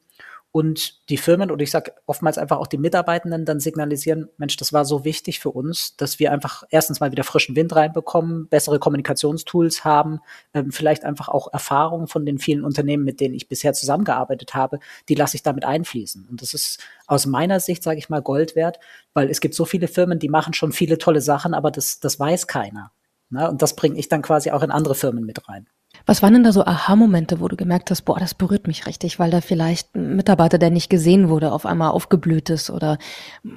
und 0.52 1.10
die 1.10 1.18
Firmen 1.18 1.52
oder 1.52 1.62
ich 1.62 1.72
sage 1.72 1.94
oftmals 2.06 2.38
einfach 2.38 2.58
auch 2.58 2.68
die 2.68 2.78
Mitarbeitenden 2.78 3.46
dann 3.46 3.60
signalisieren, 3.60 4.30
Mensch, 4.38 4.58
das 4.58 4.74
war 4.74 4.86
so 4.86 5.04
wichtig 5.04 5.40
für 5.40 5.52
uns, 5.52 5.96
dass 5.98 6.20
wir 6.20 6.32
einfach 6.32 6.64
erstens 6.70 7.00
mal 7.00 7.12
wieder 7.12 7.24
frischen 7.24 7.56
Wind 7.56 7.76
reinbekommen, 7.76 8.48
bessere 8.48 8.80
Kommunikationstools 8.80 9.84
haben, 9.84 10.20
ähm, 10.54 10.72
vielleicht 10.72 11.04
einfach 11.04 11.28
auch 11.28 11.52
Erfahrungen 11.54 12.08
von 12.08 12.26
den 12.26 12.40
vielen 12.40 12.64
Unternehmen, 12.64 13.04
mit 13.04 13.20
denen 13.20 13.36
ich 13.36 13.48
bisher 13.48 13.74
zusammengearbeitet 13.74 14.56
habe, 14.56 14.80
die 15.10 15.16
lasse 15.16 15.36
ich 15.36 15.44
damit 15.44 15.66
einfließen. 15.66 16.28
Und 16.30 16.42
das 16.42 16.54
ist 16.54 16.80
aus 17.06 17.26
meiner 17.26 17.60
Sicht, 17.60 17.84
sage 17.84 18.00
ich 18.00 18.10
mal, 18.10 18.22
Gold 18.22 18.56
wert, 18.56 18.80
weil 19.14 19.30
es 19.30 19.42
gibt 19.42 19.54
so 19.54 19.66
viele 19.66 19.88
Firmen, 19.88 20.20
die 20.20 20.30
machen 20.30 20.54
schon 20.54 20.72
viele 20.72 20.98
tolle 20.98 21.22
Sachen, 21.22 21.54
aber 21.54 21.72
das, 21.72 22.00
das 22.00 22.20
weiß 22.20 22.48
keiner. 22.48 22.92
Ne? 23.30 23.50
Und 23.50 23.62
das 23.62 23.76
bringe 23.76 24.00
ich 24.00 24.10
dann 24.10 24.22
quasi 24.22 24.52
auch 24.52 24.64
in 24.64 24.72
andere 24.72 24.96
Firmen 24.96 25.26
mit 25.26 25.48
rein. 25.50 25.68
Was 26.08 26.24
waren 26.24 26.32
denn 26.32 26.44
da 26.44 26.54
so 26.54 26.64
Aha-Momente, 26.64 27.42
wo 27.42 27.50
du 27.50 27.58
gemerkt 27.58 27.92
hast, 27.92 28.04
boah, 28.04 28.18
das 28.18 28.34
berührt 28.34 28.66
mich 28.66 28.86
richtig, 28.86 29.20
weil 29.20 29.30
da 29.30 29.42
vielleicht 29.42 29.94
ein 29.94 30.16
Mitarbeiter, 30.16 30.58
der 30.58 30.70
nicht 30.70 30.90
gesehen 30.90 31.28
wurde, 31.28 31.52
auf 31.52 31.66
einmal 31.66 31.92
aufgeblüht 31.92 32.50
ist 32.50 32.70
oder, 32.70 32.98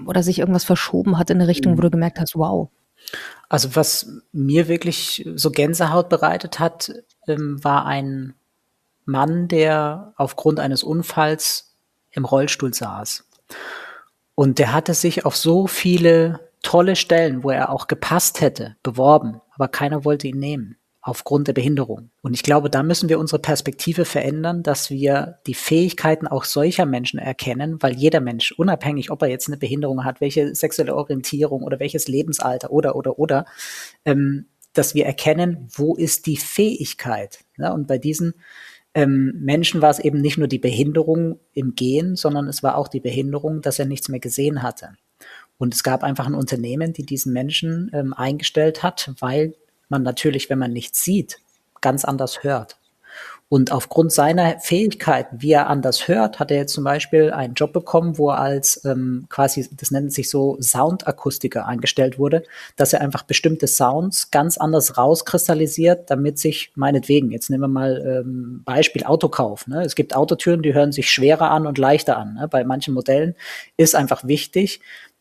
oder 0.04 0.25
sich 0.25 0.40
irgendwas 0.40 0.64
verschoben 0.64 1.16
hat 1.16 1.30
in 1.30 1.38
eine 1.38 1.47
Richtung, 1.47 1.75
wo 1.75 1.76
mhm. 1.76 1.83
du 1.83 1.90
gemerkt 1.92 2.19
hast, 2.19 2.35
wow. 2.35 2.69
Also 3.49 3.76
was 3.76 4.21
mir 4.33 4.66
wirklich 4.66 5.28
so 5.37 5.52
Gänsehaut 5.52 6.09
bereitet 6.09 6.59
hat, 6.59 6.92
ähm, 7.28 7.62
war 7.62 7.87
ein 7.87 8.35
Mann, 9.04 9.47
der 9.47 10.12
aufgrund 10.16 10.59
eines 10.59 10.83
Unfalls 10.83 11.76
im 12.11 12.25
Rollstuhl 12.25 12.75
saß. 12.75 13.28
Und 14.35 14.59
der 14.59 14.73
hatte 14.73 14.95
sich 14.95 15.25
auf 15.25 15.37
so 15.37 15.69
viele 15.69 16.40
tolle 16.62 16.97
Stellen, 16.97 17.45
wo 17.45 17.50
er 17.50 17.71
auch 17.71 17.87
gepasst 17.87 18.40
hätte, 18.40 18.76
beworben, 18.83 19.40
aber 19.54 19.69
keiner 19.69 20.04
wollte 20.04 20.26
ihn 20.26 20.38
nehmen 20.40 20.79
aufgrund 21.02 21.49
der 21.49 21.54
Behinderung. 21.54 22.11
Und 22.21 22.35
ich 22.35 22.42
glaube, 22.42 22.69
da 22.69 22.83
müssen 22.83 23.09
wir 23.09 23.19
unsere 23.19 23.40
Perspektive 23.40 24.04
verändern, 24.04 24.62
dass 24.62 24.90
wir 24.90 25.38
die 25.47 25.54
Fähigkeiten 25.54 26.26
auch 26.26 26.45
solcher 26.45 26.85
Menschen 26.85 27.19
erkennen, 27.19 27.78
weil 27.80 27.95
jeder 27.95 28.21
Mensch, 28.21 28.52
unabhängig, 28.52 29.11
ob 29.11 29.23
er 29.23 29.28
jetzt 29.28 29.49
eine 29.49 29.57
Behinderung 29.57 30.04
hat, 30.04 30.21
welche 30.21 30.54
sexuelle 30.54 30.95
Orientierung 30.95 31.62
oder 31.62 31.80
welches 31.80 32.07
Lebensalter 32.07 32.71
oder, 32.71 32.97
oder, 32.97 33.19
oder, 33.19 33.47
ähm, 34.04 34.47
dass 34.75 34.95
wir 34.95 35.07
erkennen, 35.07 35.69
wo 35.75 35.97
ist 35.97 36.26
die 36.26 36.37
Fähigkeit. 36.37 37.40
Ja, 37.57 37.73
und 37.73 37.87
bei 37.87 37.99
diesen 37.99 38.35
ähm, 38.95 39.35
Menschen 39.40 39.80
war 39.83 39.90
es 39.90 40.00
eben 40.00 40.21
nicht 40.21 40.37
nur 40.37 40.49
die 40.49 40.59
Behinderung 40.59 41.38
im 41.52 41.75
Gehen, 41.75 42.14
sondern 42.16 42.47
es 42.47 42.62
war 42.62 42.76
auch 42.76 42.88
die 42.88 43.00
Behinderung, 43.00 43.62
dass 43.62 43.78
er 43.78 43.87
nichts 43.87 44.09
mehr 44.09 44.21
gesehen 44.21 44.62
hatte. 44.62 44.90
Und 45.59 45.75
es 45.75 45.83
gab 45.83 46.02
einfach 46.02 46.26
ein 46.26 46.35
Unternehmen, 46.35 46.92
die 46.92 47.04
diesen 47.04 47.33
Menschen 47.33 47.90
ähm, 47.92 48.14
eingestellt 48.14 48.83
hat, 48.83 49.12
weil 49.21 49.54
man 49.90 50.02
natürlich, 50.02 50.50
wenn 50.50 50.59
man 50.59 50.73
nichts 50.73 51.02
sieht, 51.02 51.38
ganz 51.80 52.04
anders 52.04 52.42
hört. 52.42 52.80
Und 53.52 53.73
aufgrund 53.73 54.12
seiner 54.12 54.61
Fähigkeiten, 54.61 55.42
wie 55.42 55.50
er 55.50 55.66
anders 55.66 56.06
hört, 56.06 56.38
hat 56.38 56.52
er 56.52 56.59
jetzt 56.59 56.73
zum 56.73 56.85
Beispiel 56.85 57.32
einen 57.32 57.54
Job 57.54 57.73
bekommen, 57.73 58.16
wo 58.16 58.30
er 58.30 58.38
als 58.38 58.85
ähm, 58.85 59.26
quasi, 59.28 59.68
das 59.73 59.90
nennt 59.90 60.12
sich 60.12 60.30
so 60.30 60.56
Soundakustiker 60.61 61.66
eingestellt 61.66 62.16
wurde, 62.16 62.44
dass 62.76 62.92
er 62.92 63.00
einfach 63.00 63.25
bestimmte 63.25 63.66
Sounds 63.66 64.30
ganz 64.30 64.56
anders 64.56 64.97
rauskristallisiert, 64.97 66.11
damit 66.11 66.38
sich 66.38 66.70
meinetwegen, 66.76 67.32
jetzt 67.32 67.50
nehmen 67.50 67.64
wir 67.64 67.68
mal 67.68 68.23
ähm, 68.25 68.62
Beispiel 68.64 69.02
Autokauf. 69.02 69.66
Ne? 69.66 69.82
Es 69.82 69.97
gibt 69.97 70.14
Autotüren, 70.14 70.62
die 70.62 70.73
hören 70.73 70.92
sich 70.92 71.11
schwerer 71.11 71.50
an 71.50 71.66
und 71.66 71.76
leichter 71.76 72.18
an. 72.18 72.35
Ne? 72.35 72.47
Bei 72.47 72.62
manchen 72.62 72.94
Modellen 72.94 73.35
ist 73.76 73.97
einfach 73.97 74.23
wichtig, 74.23 74.80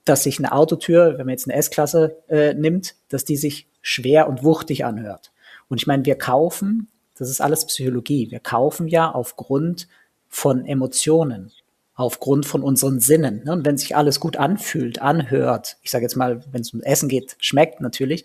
dass 0.09 0.23
sich 0.23 0.39
eine 0.39 0.51
Autotür, 0.51 1.17
wenn 1.17 1.25
man 1.25 1.29
jetzt 1.29 1.47
eine 1.47 1.57
S-Klasse 1.57 2.17
äh, 2.27 2.53
nimmt, 2.53 2.95
dass 3.09 3.25
die 3.25 3.37
sich 3.37 3.67
schwer 3.81 4.27
und 4.27 4.43
wuchtig 4.43 4.85
anhört. 4.85 5.31
Und 5.69 5.79
ich 5.79 5.87
meine, 5.87 6.05
wir 6.05 6.15
kaufen 6.15 6.89
das 7.19 7.29
ist 7.29 7.41
alles 7.41 7.65
Psychologie. 7.65 8.31
Wir 8.31 8.39
kaufen 8.39 8.87
ja 8.87 9.11
aufgrund 9.11 9.89
von 10.29 10.65
Emotionen, 10.65 11.51
aufgrund 11.95 12.45
von 12.45 12.63
unseren 12.63 13.01
Sinnen. 13.01 13.43
Ne? 13.43 13.51
Und 13.51 13.65
wenn 13.65 13.77
sich 13.77 13.95
alles 13.95 14.21
gut 14.21 14.37
anfühlt, 14.37 15.01
anhört, 15.01 15.77
ich 15.81 15.91
sage 15.91 16.05
jetzt 16.05 16.15
mal, 16.15 16.41
wenn 16.51 16.61
es 16.61 16.73
um 16.73 16.81
Essen 16.81 17.09
geht, 17.09 17.35
schmeckt 17.39 17.81
natürlich, 17.81 18.23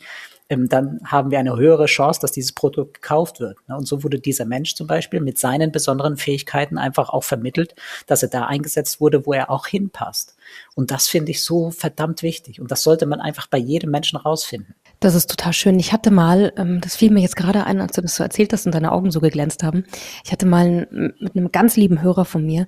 ähm, 0.49 0.69
dann 0.69 1.01
haben 1.05 1.33
wir 1.33 1.41
eine 1.41 1.57
höhere 1.57 1.87
Chance, 1.87 2.21
dass 2.21 2.31
dieses 2.31 2.53
Produkt 2.53 2.95
gekauft 2.95 3.41
wird. 3.41 3.57
Ne? 3.69 3.77
Und 3.77 3.87
so 3.87 4.05
wurde 4.05 4.21
dieser 4.21 4.45
Mensch 4.45 4.77
zum 4.77 4.87
Beispiel 4.87 5.21
mit 5.21 5.39
seinen 5.39 5.73
besonderen 5.73 6.17
Fähigkeiten 6.17 6.79
einfach 6.79 7.09
auch 7.09 7.25
vermittelt, 7.25 7.75
dass 8.07 8.23
er 8.23 8.29
da 8.29 8.47
eingesetzt 8.47 9.01
wurde, 9.01 9.27
wo 9.27 9.33
er 9.33 9.51
auch 9.51 9.67
hinpasst. 9.67 10.34
Und 10.75 10.91
das 10.91 11.09
finde 11.09 11.31
ich 11.31 11.43
so 11.43 11.71
verdammt 11.71 12.23
wichtig. 12.23 12.61
Und 12.61 12.71
das 12.71 12.83
sollte 12.83 13.07
man 13.07 13.21
einfach 13.21 13.47
bei 13.47 13.59
jedem 13.59 13.91
Menschen 13.91 14.17
rausfinden. 14.17 14.75
Das 15.01 15.15
ist 15.15 15.31
total 15.31 15.53
schön. 15.53 15.79
Ich 15.79 15.93
hatte 15.93 16.11
mal, 16.11 16.53
ähm, 16.57 16.81
das 16.81 16.97
fiel 16.97 17.11
mir 17.11 17.21
jetzt 17.21 17.37
gerade 17.37 17.65
ein, 17.65 17.81
als 17.81 17.93
du 17.93 18.03
das 18.03 18.17
so 18.17 18.23
erzählt 18.23 18.53
hast 18.53 18.67
und 18.67 18.75
deine 18.75 18.93
Augen 18.93 19.11
so 19.11 19.21
geglänzt 19.21 19.63
haben. 19.63 19.85
Ich 20.25 20.33
hatte 20.33 20.47
mal 20.47 20.89
mit 20.91 21.37
einem 21.37 21.53
ganz 21.53 21.77
lieben 21.77 22.03
Hörer 22.03 22.25
von 22.25 22.45
mir 22.45 22.67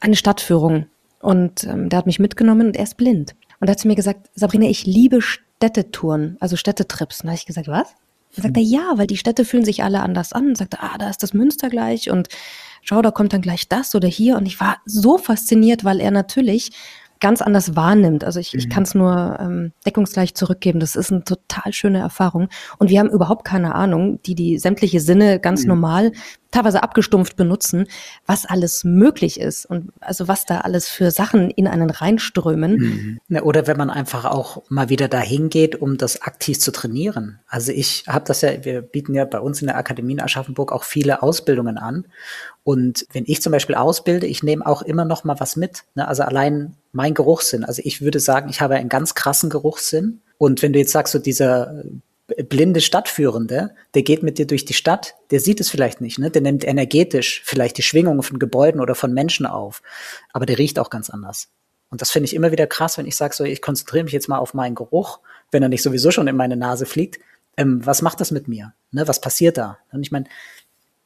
eine 0.00 0.16
Stadtführung 0.16 0.86
und 1.20 1.64
ähm, 1.64 1.88
der 1.88 1.98
hat 1.98 2.06
mich 2.06 2.18
mitgenommen 2.18 2.68
und 2.68 2.76
er 2.76 2.84
ist 2.84 2.96
blind. 2.96 3.34
Und 3.60 3.68
er 3.68 3.72
hat 3.72 3.80
zu 3.80 3.88
mir 3.88 3.94
gesagt, 3.94 4.30
Sabrina, 4.34 4.66
ich 4.66 4.86
liebe 4.86 5.20
Städtetouren, 5.20 6.36
also 6.40 6.56
Städtetrips. 6.56 7.20
Und 7.20 7.26
da 7.26 7.32
habe 7.32 7.38
ich 7.38 7.46
gesagt, 7.46 7.68
was? 7.68 7.94
Dann 8.34 8.44
sagt 8.44 8.56
er, 8.56 8.62
ja, 8.62 8.92
weil 8.96 9.06
die 9.06 9.16
Städte 9.16 9.44
fühlen 9.44 9.64
sich 9.64 9.82
alle 9.82 10.00
anders 10.00 10.32
an. 10.32 10.48
Und 10.48 10.58
sagt, 10.58 10.80
ah, 10.80 10.96
da 10.98 11.10
ist 11.10 11.22
das 11.22 11.34
Münster 11.34 11.68
gleich 11.68 12.10
und 12.10 12.28
schau, 12.82 13.02
da 13.02 13.10
kommt 13.10 13.32
dann 13.32 13.42
gleich 13.42 13.68
das 13.68 13.94
oder 13.94 14.08
hier. 14.08 14.36
Und 14.36 14.46
ich 14.46 14.60
war 14.60 14.78
so 14.86 15.18
fasziniert, 15.18 15.84
weil 15.84 16.00
er 16.00 16.10
natürlich 16.10 16.70
ganz 17.20 17.42
anders 17.42 17.76
wahrnimmt. 17.76 18.24
Also 18.24 18.40
ich, 18.40 18.52
mhm. 18.52 18.58
ich 18.58 18.70
kann 18.70 18.82
es 18.82 18.94
nur 18.94 19.38
ähm, 19.40 19.72
deckungsgleich 19.86 20.34
zurückgeben. 20.34 20.80
Das 20.80 20.96
ist 20.96 21.12
eine 21.12 21.22
total 21.24 21.72
schöne 21.72 21.98
Erfahrung. 21.98 22.48
Und 22.78 22.90
wir 22.90 22.98
haben 22.98 23.10
überhaupt 23.10 23.44
keine 23.44 23.74
Ahnung, 23.74 24.20
die 24.22 24.34
die 24.34 24.58
sämtliche 24.58 25.00
Sinne 25.00 25.38
ganz 25.38 25.62
mhm. 25.62 25.68
normal, 25.68 26.12
teilweise 26.50 26.82
abgestumpft 26.82 27.36
benutzen, 27.36 27.86
was 28.26 28.44
alles 28.44 28.84
möglich 28.84 29.38
ist 29.38 29.66
und 29.66 29.92
also 30.00 30.28
was 30.28 30.46
da 30.46 30.58
alles 30.58 30.88
für 30.88 31.10
Sachen 31.10 31.50
in 31.50 31.66
einen 31.66 31.90
reinströmen. 31.90 33.20
Mhm. 33.28 33.36
Oder 33.42 33.66
wenn 33.66 33.76
man 33.76 33.90
einfach 33.90 34.24
auch 34.24 34.62
mal 34.68 34.88
wieder 34.88 35.08
dahin 35.08 35.48
geht, 35.48 35.80
um 35.80 35.96
das 35.96 36.22
aktiv 36.22 36.58
zu 36.58 36.72
trainieren. 36.72 37.38
Also 37.46 37.72
ich 37.72 38.04
habe 38.08 38.24
das 38.26 38.40
ja, 38.40 38.64
wir 38.64 38.82
bieten 38.82 39.14
ja 39.14 39.24
bei 39.24 39.40
uns 39.40 39.60
in 39.60 39.68
der 39.68 39.76
Akademie 39.76 40.14
in 40.14 40.20
Aschaffenburg 40.20 40.72
auch 40.72 40.84
viele 40.84 41.22
Ausbildungen 41.22 41.78
an. 41.78 42.06
Und 42.64 43.06
wenn 43.12 43.24
ich 43.26 43.42
zum 43.42 43.52
Beispiel 43.52 43.76
ausbilde, 43.76 44.26
ich 44.26 44.42
nehme 44.42 44.66
auch 44.66 44.82
immer 44.82 45.04
noch 45.04 45.24
mal 45.24 45.38
was 45.38 45.56
mit. 45.56 45.84
Ne? 45.94 46.06
Also 46.06 46.22
allein 46.24 46.76
mein 46.92 47.14
Geruchssinn. 47.14 47.64
Also 47.64 47.82
ich 47.84 48.00
würde 48.00 48.20
sagen, 48.20 48.48
ich 48.50 48.60
habe 48.60 48.74
einen 48.74 48.88
ganz 48.88 49.14
krassen 49.14 49.50
Geruchssinn. 49.50 50.20
Und 50.38 50.62
wenn 50.62 50.72
du 50.72 50.78
jetzt 50.78 50.92
sagst, 50.92 51.12
so 51.12 51.18
dieser 51.18 51.84
blinde 52.48 52.80
Stadtführende, 52.80 53.74
der 53.94 54.02
geht 54.02 54.22
mit 54.22 54.38
dir 54.38 54.46
durch 54.46 54.64
die 54.64 54.74
Stadt, 54.74 55.14
der 55.30 55.40
sieht 55.40 55.60
es 55.60 55.70
vielleicht 55.70 56.00
nicht, 56.00 56.18
ne? 56.18 56.30
Der 56.30 56.42
nimmt 56.42 56.64
energetisch 56.64 57.42
vielleicht 57.44 57.78
die 57.78 57.82
Schwingungen 57.82 58.22
von 58.22 58.38
Gebäuden 58.38 58.80
oder 58.80 58.94
von 58.94 59.12
Menschen 59.12 59.46
auf, 59.46 59.82
aber 60.32 60.46
der 60.46 60.58
riecht 60.58 60.78
auch 60.78 60.90
ganz 60.90 61.10
anders. 61.10 61.48
Und 61.90 62.00
das 62.00 62.10
finde 62.10 62.26
ich 62.26 62.34
immer 62.34 62.52
wieder 62.52 62.66
krass, 62.66 62.98
wenn 62.98 63.06
ich 63.06 63.16
sage, 63.16 63.34
so 63.34 63.44
ich 63.44 63.60
konzentriere 63.60 64.04
mich 64.04 64.12
jetzt 64.12 64.28
mal 64.28 64.38
auf 64.38 64.54
meinen 64.54 64.74
Geruch, 64.74 65.20
wenn 65.50 65.62
er 65.62 65.68
nicht 65.68 65.82
sowieso 65.82 66.10
schon 66.10 66.28
in 66.28 66.36
meine 66.36 66.56
Nase 66.56 66.86
fliegt. 66.86 67.18
Ähm, 67.56 67.84
was 67.84 68.00
macht 68.00 68.20
das 68.20 68.30
mit 68.30 68.46
mir? 68.46 68.74
Ne? 68.92 69.08
Was 69.08 69.20
passiert 69.20 69.58
da? 69.58 69.78
Und 69.92 70.02
ich 70.02 70.12
meine, 70.12 70.26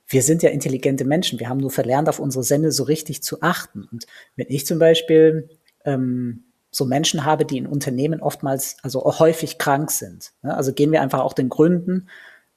wir 0.07 0.23
sind 0.23 0.43
ja 0.43 0.51
intelligente 0.51 1.07
Menschen. 1.07 1.41
Wir 1.41 1.49
haben 1.49 1.59
nur 1.59 1.71
verlernt, 1.71 2.09
auf 2.09 2.19
unsere 2.19 2.45
Sinne 2.45 2.71
so 2.71 2.85
richtig 2.85 3.23
zu 3.23 3.41
achten. 3.41 3.89
Und 3.91 4.07
wenn 4.37 4.47
ich 4.49 4.67
zum 4.67 4.79
Beispiel 4.79 5.49
ähm, 5.87 6.45
so 6.75 6.85
Menschen 6.85 7.25
habe, 7.25 7.45
die 7.45 7.59
in 7.59 7.67
Unternehmen 7.67 8.21
oftmals, 8.21 8.77
also 8.83 9.05
häufig 9.05 9.59
krank 9.59 9.93
sind. 9.93 10.33
Also 10.43 10.73
gehen 10.73 10.91
wir 10.91 11.03
einfach 11.03 11.21
auch 11.21 11.33
den 11.33 11.49
Gründen 11.49 12.09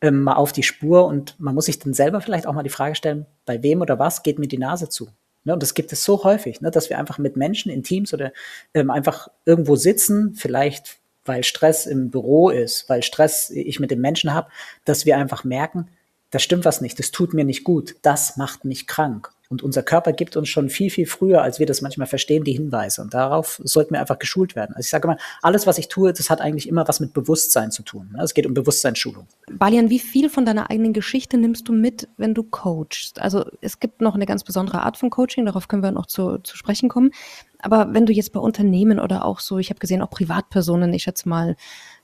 ähm, 0.02 0.24
mal 0.24 0.34
auf 0.34 0.52
die 0.52 0.64
Spur 0.64 1.06
und 1.06 1.40
man 1.40 1.54
muss 1.54 1.66
sich 1.66 1.78
dann 1.78 1.94
selber 1.94 2.20
vielleicht 2.20 2.48
auch 2.48 2.54
mal 2.54 2.64
die 2.64 2.70
Frage 2.70 2.96
stellen, 2.96 3.28
bei 3.46 3.62
wem 3.62 3.82
oder 3.82 4.00
was 4.00 4.24
geht 4.24 4.40
mir 4.40 4.48
die 4.48 4.58
Nase 4.58 4.90
zu? 4.90 5.10
Ne? 5.44 5.54
Und 5.54 5.62
das 5.62 5.76
gibt 5.76 5.94
es 5.94 6.04
so 6.04 6.24
häufig, 6.24 6.62
ne? 6.62 6.72
dass 6.72 6.90
wir 6.90 6.98
einfach 6.98 7.20
mit 7.20 7.38
Menschen 7.38 7.72
in 7.72 7.84
Teams 7.84 8.12
oder 8.12 8.34
ähm, 8.74 8.90
einfach 8.90 9.28
irgendwo 9.46 9.76
sitzen, 9.76 10.34
vielleicht 10.34 10.98
weil 11.26 11.44
Stress 11.44 11.86
im 11.86 12.10
Büro 12.10 12.50
ist, 12.50 12.90
weil 12.90 13.04
Stress 13.04 13.50
ich 13.52 13.80
mit 13.80 13.92
den 13.92 14.02
Menschen 14.02 14.34
habe, 14.34 14.50
dass 14.86 15.06
wir 15.06 15.18
einfach 15.18 15.44
merken, 15.44 15.90
da 16.32 16.40
stimmt 16.40 16.66
was 16.66 16.82
nicht, 16.82 16.98
das 16.98 17.12
tut 17.12 17.34
mir 17.34 17.46
nicht 17.46 17.64
gut, 17.64 17.96
das 18.02 18.38
macht 18.38 18.66
mich 18.66 18.88
krank. 18.88 19.30
Und 19.50 19.64
unser 19.64 19.82
Körper 19.84 20.12
gibt 20.12 20.36
uns 20.36 20.50
schon 20.50 20.70
viel, 20.70 20.90
viel 20.90 21.06
früher, 21.06 21.42
als 21.42 21.60
wir 21.60 21.66
das 21.66 21.82
manchmal 21.82 22.08
verstehen, 22.08 22.44
die 22.44 22.54
Hinweise. 22.54 23.02
Und 23.02 23.14
darauf 23.14 23.62
sollten 23.64 23.94
wir 23.94 24.02
einfach 24.02 24.20
geschult 24.20 24.56
werden. 24.56 24.76
Also 24.76 24.86
ich 24.86 24.90
sage 24.90 25.08
mal, 25.08 25.18
alles, 25.42 25.66
was 25.66 25.78
ich 25.78 25.88
tue, 25.88 26.12
das 26.12 26.30
hat 26.30 26.42
eigentlich 26.42 26.68
immer 26.68 26.88
was 26.88 27.00
mit 27.00 27.14
Bewusstsein 27.14 27.72
zu 27.72 27.84
tun. 27.84 28.10
Ne? 28.14 28.24
Es 28.24 28.34
geht 28.34 28.46
um 28.46 28.54
Bewusstseinsschulung. 28.54 29.28
Balian, 29.52 29.90
wie 29.90 30.00
viel 30.00 30.30
von 30.30 30.46
deiner 30.46 30.70
eigenen 30.70 30.94
Geschichte 30.94 31.38
nimmst 31.38 31.68
du 31.68 31.74
mit, 31.74 32.10
wenn 32.18 32.34
du 32.34 32.44
coachst? 32.44 33.22
Also 33.22 33.46
es 33.62 33.80
gibt 33.80 34.02
noch 34.02 34.16
eine 34.16 34.26
ganz 34.26 34.44
besondere 34.44 34.82
Art 34.82 34.98
von 34.98 35.10
Coaching, 35.10 35.46
darauf 35.46 35.68
können 35.68 35.84
wir 35.84 35.92
noch 35.92 36.08
zu, 36.08 36.40
zu 36.40 36.58
sprechen 36.58 36.90
kommen. 36.90 37.12
Aber 37.60 37.94
wenn 37.94 38.06
du 38.06 38.14
jetzt 38.14 38.34
bei 38.34 38.40
Unternehmen 38.40 39.00
oder 39.00 39.26
auch 39.26 39.40
so, 39.40 39.58
ich 39.58 39.70
habe 39.70 39.80
gesehen, 39.80 40.02
auch 40.02 40.10
Privatpersonen, 40.10 40.94
ich 40.94 41.04
schätze 41.04 41.28
mal, 41.28 41.56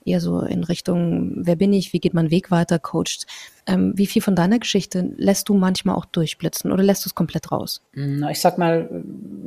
eher 0.05 0.19
so 0.19 0.39
in 0.41 0.63
Richtung, 0.63 1.33
wer 1.35 1.55
bin 1.55 1.73
ich, 1.73 1.93
wie 1.93 1.99
geht 1.99 2.13
mein 2.13 2.31
Weg 2.31 2.51
weiter, 2.51 2.79
coacht. 2.79 3.25
Ähm, 3.65 3.93
wie 3.95 4.07
viel 4.07 4.21
von 4.21 4.35
deiner 4.35 4.59
Geschichte 4.59 5.11
lässt 5.15 5.49
du 5.49 5.53
manchmal 5.53 5.95
auch 5.95 6.05
durchblitzen 6.05 6.71
oder 6.71 6.83
lässt 6.83 7.05
du 7.05 7.09
es 7.09 7.15
komplett 7.15 7.51
raus? 7.51 7.81
Na, 7.93 8.31
ich 8.31 8.41
sag 8.41 8.57
mal, 8.57 9.03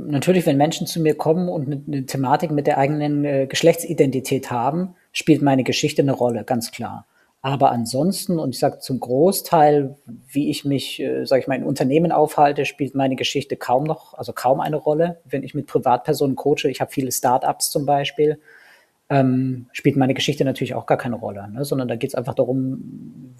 natürlich, 0.06 0.46
wenn 0.46 0.56
Menschen 0.56 0.86
zu 0.86 1.00
mir 1.00 1.14
kommen 1.14 1.48
und 1.48 1.66
eine, 1.66 1.82
eine 1.86 2.06
Thematik 2.06 2.50
mit 2.50 2.66
der 2.66 2.78
eigenen 2.78 3.24
äh, 3.24 3.46
Geschlechtsidentität 3.46 4.50
haben, 4.50 4.94
spielt 5.12 5.42
meine 5.42 5.64
Geschichte 5.64 6.02
eine 6.02 6.12
Rolle, 6.12 6.44
ganz 6.44 6.70
klar. 6.70 7.06
Aber 7.46 7.70
ansonsten, 7.70 8.40
und 8.40 8.56
ich 8.56 8.58
sage 8.58 8.80
zum 8.80 8.98
Großteil, 8.98 9.96
wie 10.26 10.50
ich 10.50 10.64
mich, 10.64 11.00
äh, 11.00 11.24
sage 11.26 11.42
ich 11.42 11.46
mal, 11.46 11.54
in 11.54 11.62
Unternehmen 11.62 12.10
aufhalte, 12.10 12.64
spielt 12.64 12.96
meine 12.96 13.14
Geschichte 13.14 13.56
kaum 13.56 13.84
noch, 13.84 14.14
also 14.14 14.32
kaum 14.32 14.58
eine 14.58 14.74
Rolle. 14.74 15.20
Wenn 15.24 15.44
ich 15.44 15.54
mit 15.54 15.68
Privatpersonen 15.68 16.34
coache, 16.34 16.68
ich 16.68 16.80
habe 16.80 16.90
viele 16.90 17.12
Startups 17.12 17.70
zum 17.70 17.86
Beispiel, 17.86 18.40
ähm, 19.08 19.66
spielt 19.72 19.96
meine 19.96 20.14
Geschichte 20.14 20.44
natürlich 20.44 20.74
auch 20.74 20.86
gar 20.86 20.98
keine 20.98 21.16
Rolle, 21.16 21.50
ne? 21.50 21.64
sondern 21.64 21.88
da 21.88 21.96
geht 21.96 22.10
es 22.10 22.14
einfach 22.14 22.34
darum, 22.34 23.34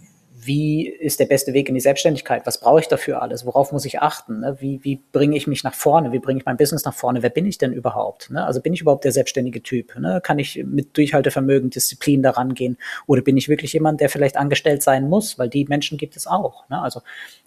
wie 0.47 0.89
ist 0.89 1.19
der 1.19 1.27
beste 1.27 1.53
Weg 1.55 1.69
in 1.69 1.75
die 1.75 1.81
Selbstständigkeit? 1.81 2.47
Was 2.47 2.61
brauche 2.61 2.81
ich 2.81 2.89
dafür 2.89 3.21
alles? 3.21 3.45
Worauf 3.47 3.73
muss 3.73 3.85
ich 3.85 4.01
achten? 4.01 4.41
Ne? 4.41 4.57
Wie, 4.61 4.83
wie 4.85 5.03
bringe 5.13 5.37
ich 5.37 5.47
mich 5.47 5.65
nach 5.65 5.75
vorne? 5.75 6.13
Wie 6.13 6.19
bringe 6.19 6.39
ich 6.39 6.47
mein 6.47 6.57
Business 6.57 6.85
nach 6.85 6.95
vorne? 6.95 7.23
Wer 7.23 7.31
bin 7.31 7.47
ich 7.47 7.59
denn 7.59 7.73
überhaupt? 7.73 8.31
Ne? 8.31 8.45
Also 8.45 8.61
bin 8.61 8.73
ich 8.73 8.81
überhaupt 8.81 9.05
der 9.05 9.13
selbstständige 9.13 9.63
Typ? 9.63 9.99
Ne? 9.99 10.21
Kann 10.23 10.39
ich 10.39 10.63
mit 10.65 10.97
Durchhaltevermögen, 10.97 11.71
Disziplin 11.71 12.23
daran 12.23 12.55
gehen? 12.55 12.77
Oder 13.07 13.23
bin 13.23 13.37
ich 13.37 13.49
wirklich 13.49 13.73
jemand, 13.73 14.01
der 14.01 14.09
vielleicht 14.09 14.37
angestellt 14.37 14.83
sein 14.83 15.09
muss? 15.09 15.39
Weil 15.39 15.49
die 15.49 15.65
Menschen 15.65 15.99
gibt 15.99 16.17
es 16.17 16.27
auch. 16.27 16.69
Ne? 16.69 16.81
Also 16.81 17.01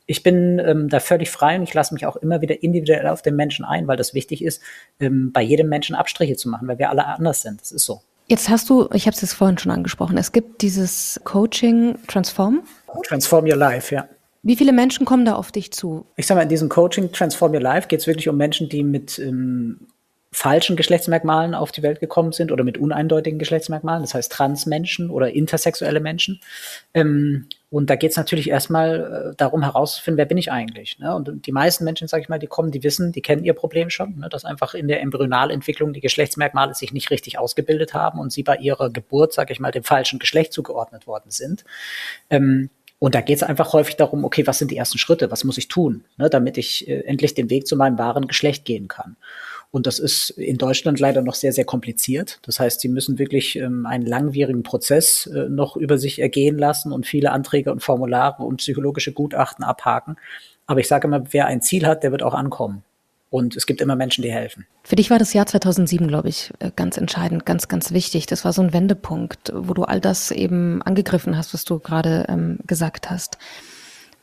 ich 0.06 0.24
bin 0.24 0.60
ähm, 0.60 0.90
da 0.90 1.00
völlig 1.00 1.30
frei 1.30 1.56
und 1.56 1.64
ich 1.64 1.74
lasse 1.74 1.94
mich 1.94 2.06
auch 2.06 2.18
immer 2.18 2.42
wieder 2.42 2.62
individuell 2.64 3.08
auf 3.08 3.22
den 3.22 3.36
Menschen 3.36 3.64
ein, 3.64 3.88
weil 3.88 3.98
das 3.98 4.14
wichtig 4.14 4.44
ist, 4.44 4.62
ähm, 5.00 5.32
bei 5.32 5.42
jedem 5.42 5.70
Menschen 5.70 5.96
Abstriche 5.96 6.36
zu 6.36 6.50
machen, 6.50 6.68
weil 6.68 6.80
wir 6.80 6.90
alle 6.90 7.06
anders 7.06 7.44
sind. 7.44 7.62
Das 7.62 7.72
ist 7.72 7.86
so. 7.86 8.02
Jetzt 8.30 8.48
hast 8.48 8.70
du, 8.70 8.88
ich 8.94 9.08
habe 9.08 9.16
es 9.16 9.22
jetzt 9.22 9.34
vorhin 9.34 9.58
schon 9.58 9.72
angesprochen, 9.72 10.16
es 10.18 10.32
gibt 10.32 10.62
dieses 10.62 11.20
Coaching 11.24 11.98
Transform. 12.08 12.62
Transform 13.08 13.46
Your 13.46 13.56
Life, 13.56 13.94
ja. 13.94 14.08
Wie 14.44 14.56
viele 14.56 14.72
Menschen 14.72 15.06
kommen 15.06 15.26
da 15.26 15.34
auf 15.34 15.52
dich 15.52 15.74
zu? 15.74 16.06
Ich 16.16 16.28
sage 16.28 16.38
mal, 16.38 16.44
in 16.44 16.50
diesem 16.50 16.70
Coaching 16.70 17.12
Transform 17.12 17.54
Your 17.54 17.62
Life 17.62 17.88
geht 17.88 18.02
es 18.02 18.08
wirklich 18.08 18.30
um 18.30 18.38
Menschen, 18.38 18.70
die 18.70 18.84
mit 18.84 19.18
ähm, 19.18 19.88
falschen 20.32 20.76
Geschlechtsmerkmalen 20.76 21.56
auf 21.56 21.72
die 21.72 21.82
Welt 21.82 22.00
gekommen 22.00 22.32
sind 22.32 22.52
oder 22.52 22.64
mit 22.64 22.78
uneindeutigen 22.78 23.40
Geschlechtsmerkmalen, 23.40 24.04
das 24.04 24.14
heißt 24.14 24.32
Transmenschen 24.32 25.10
oder 25.10 25.34
intersexuelle 25.34 26.00
Menschen. 26.00 26.40
Ähm, 26.94 27.48
und 27.72 27.90
da 27.92 27.96
geht 27.96 28.12
es 28.12 28.18
natürlich 28.18 28.50
erstmal 28.50 29.32
äh, 29.32 29.36
darum 29.38 29.62
herauszufinden, 29.62 30.18
wer 30.18 30.26
bin 30.26 30.40
ich 30.40 30.52
eigentlich. 30.52 30.98
Ne? 30.98 31.16
Und 31.16 31.46
die 31.46 31.52
meisten 31.52 31.84
Menschen, 31.84 32.08
sage 32.08 32.24
ich 32.24 32.30
mal, 32.30 32.40
die 32.40 32.48
kommen, 32.48 32.72
die 32.72 32.84
wissen, 32.84 33.12
die 33.12 33.22
kennen 33.22 33.44
ihr 33.44 33.54
Problem 33.54 33.92
schon, 33.92 34.18
ne? 34.18 34.30
dass 34.30 34.44
einfach 34.44 34.74
in 34.74 34.88
der 34.88 35.02
Embryonalentwicklung 35.02 35.94
die 35.94 36.00
Geschlechtsmerkmale 36.00 36.74
sich 36.74 36.94
nicht 36.94 37.12
richtig 37.12 37.38
ausgebildet 37.38 37.94
haben 37.94 38.20
und 38.20 38.32
sie 38.32 38.42
bei 38.42 38.58
ihrer 38.58 38.90
Geburt, 38.90 39.34
sage 39.34 39.54
ich 39.54 39.60
mal, 39.60 39.72
dem 39.72 39.84
falschen 39.84 40.18
Geschlecht 40.18 40.52
zugeordnet 40.52 41.06
worden 41.06 41.30
sind. 41.30 41.64
Ähm, 42.32 42.72
und 42.98 43.16
da 43.16 43.22
geht 43.22 43.38
es 43.38 43.44
einfach 43.44 43.72
häufig 43.72 43.96
darum, 43.96 44.26
okay, 44.26 44.46
was 44.48 44.58
sind 44.58 44.72
die 44.72 44.78
ersten 44.78 44.98
Schritte, 44.98 45.30
was 45.30 45.44
muss 45.44 45.58
ich 45.58 45.68
tun, 45.68 46.04
ne, 46.18 46.30
damit 46.30 46.58
ich 46.58 46.88
äh, 46.88 47.02
endlich 47.02 47.36
den 47.36 47.52
Weg 47.52 47.68
zu 47.68 47.76
meinem 47.76 48.00
wahren 48.00 48.28
Geschlecht 48.28 48.66
gehen 48.66 48.88
kann. 48.88 49.16
Und 49.72 49.86
das 49.86 50.00
ist 50.00 50.32
in 50.32 50.58
Deutschland 50.58 51.00
leider 51.00 51.22
noch 51.22 51.36
sehr, 51.36 51.54
sehr 51.54 51.66
kompliziert. 51.66 52.40
Das 52.42 52.60
heißt, 52.60 52.82
sie 52.82 52.90
müssen 52.90 53.20
wirklich 53.20 53.56
ähm, 53.56 53.86
einen 53.86 54.06
langwierigen 54.06 54.64
Prozess 54.64 55.28
äh, 55.28 55.48
noch 55.48 55.78
über 55.78 55.98
sich 56.00 56.20
ergehen 56.20 56.58
lassen 56.58 56.92
und 56.92 57.06
viele 57.06 57.32
Anträge 57.32 57.72
und 57.72 57.84
Formulare 57.84 58.44
und 58.44 58.58
psychologische 58.58 59.14
Gutachten 59.14 59.64
abhaken. 59.64 60.18
Aber 60.66 60.80
ich 60.80 60.88
sage 60.88 61.08
immer, 61.08 61.24
wer 61.34 61.46
ein 61.46 61.62
Ziel 61.62 61.86
hat, 61.86 62.04
der 62.04 62.12
wird 62.12 62.24
auch 62.24 62.34
ankommen. 62.34 62.84
Und 63.32 63.56
es 63.56 63.68
gibt 63.68 63.80
immer 63.80 63.96
Menschen, 63.96 64.24
die 64.24 64.32
helfen. 64.32 64.66
Für 64.84 64.96
dich 64.96 65.12
war 65.12 65.20
das 65.20 65.34
Jahr 65.34 65.46
2007, 65.46 66.08
glaube 66.08 66.30
ich, 66.30 66.52
äh, 66.60 66.72
ganz 66.76 66.98
entscheidend, 66.98 67.46
ganz, 67.46 67.68
ganz 67.68 67.92
wichtig. 67.92 68.26
Das 68.26 68.44
war 68.44 68.54
so 68.54 68.64
ein 68.64 68.74
Wendepunkt, 68.74 69.52
wo 69.56 69.76
du 69.76 69.84
all 69.84 70.02
das 70.02 70.32
eben 70.32 70.82
angegriffen 70.82 71.38
hast, 71.38 71.54
was 71.54 71.64
du 71.64 71.78
gerade 71.78 72.26
ähm, 72.28 72.58
gesagt 72.66 73.12
hast. 73.12 73.38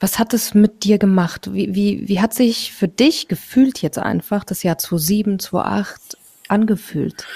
Was 0.00 0.19
hat 0.19 0.35
es 0.35 0.55
mit 0.55 0.85
dir 0.85 0.99
gemacht? 0.99 1.53
Wie, 1.53 1.75
wie, 1.75 2.09
wie 2.09 2.21
hat 2.21 2.35
sich 2.35 2.73
für 2.73 2.88
dich 2.88 3.29
gefühlt 3.29 3.81
jetzt 3.81 3.99
einfach 3.99 4.45
das 4.45 4.62
Jahr 4.62 4.79
2007, 4.79 5.38
2008 5.38 6.19
angefühlt? 6.49 7.26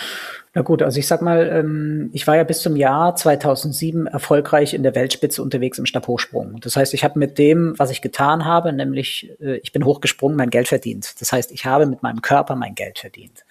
Na 0.53 0.63
gut, 0.63 0.83
also 0.83 0.99
ich 0.99 1.07
sag 1.07 1.23
mal, 1.23 1.49
ähm, 1.49 2.11
ich 2.13 2.27
war 2.27 2.37
ja 2.37 2.43
bis 2.43 2.61
zum 2.61 2.75
Jahr 2.75 3.15
2007 3.15 4.09
erfolgreich 4.09 4.75
in 4.75 4.83
der 4.83 4.97
Weltspitze 4.97 5.43
unterwegs 5.45 5.79
im 5.79 5.87
Stabhochsprung. 5.87 6.59
Das 6.61 6.75
heißt, 6.75 6.93
ich 6.93 7.05
habe 7.05 7.21
mit 7.21 7.39
dem, 7.39 7.79
was 7.79 7.93
ich 7.93 8.03
getan 8.03 8.45
habe, 8.45 8.73
nämlich 8.73 9.31
äh, 9.41 9.59
ich 9.59 9.71
bin 9.71 9.85
hochgesprungen, 9.85 10.37
mein 10.37 10.51
Geld 10.51 10.67
verdient. 10.67 11.21
Das 11.21 11.33
heißt, 11.33 11.53
ich 11.53 11.67
habe 11.67 11.87
mit 11.87 12.03
meinem 12.03 12.21
Körper 12.21 12.57
mein 12.57 12.75
Geld 12.75 12.99
verdient. 12.99 13.45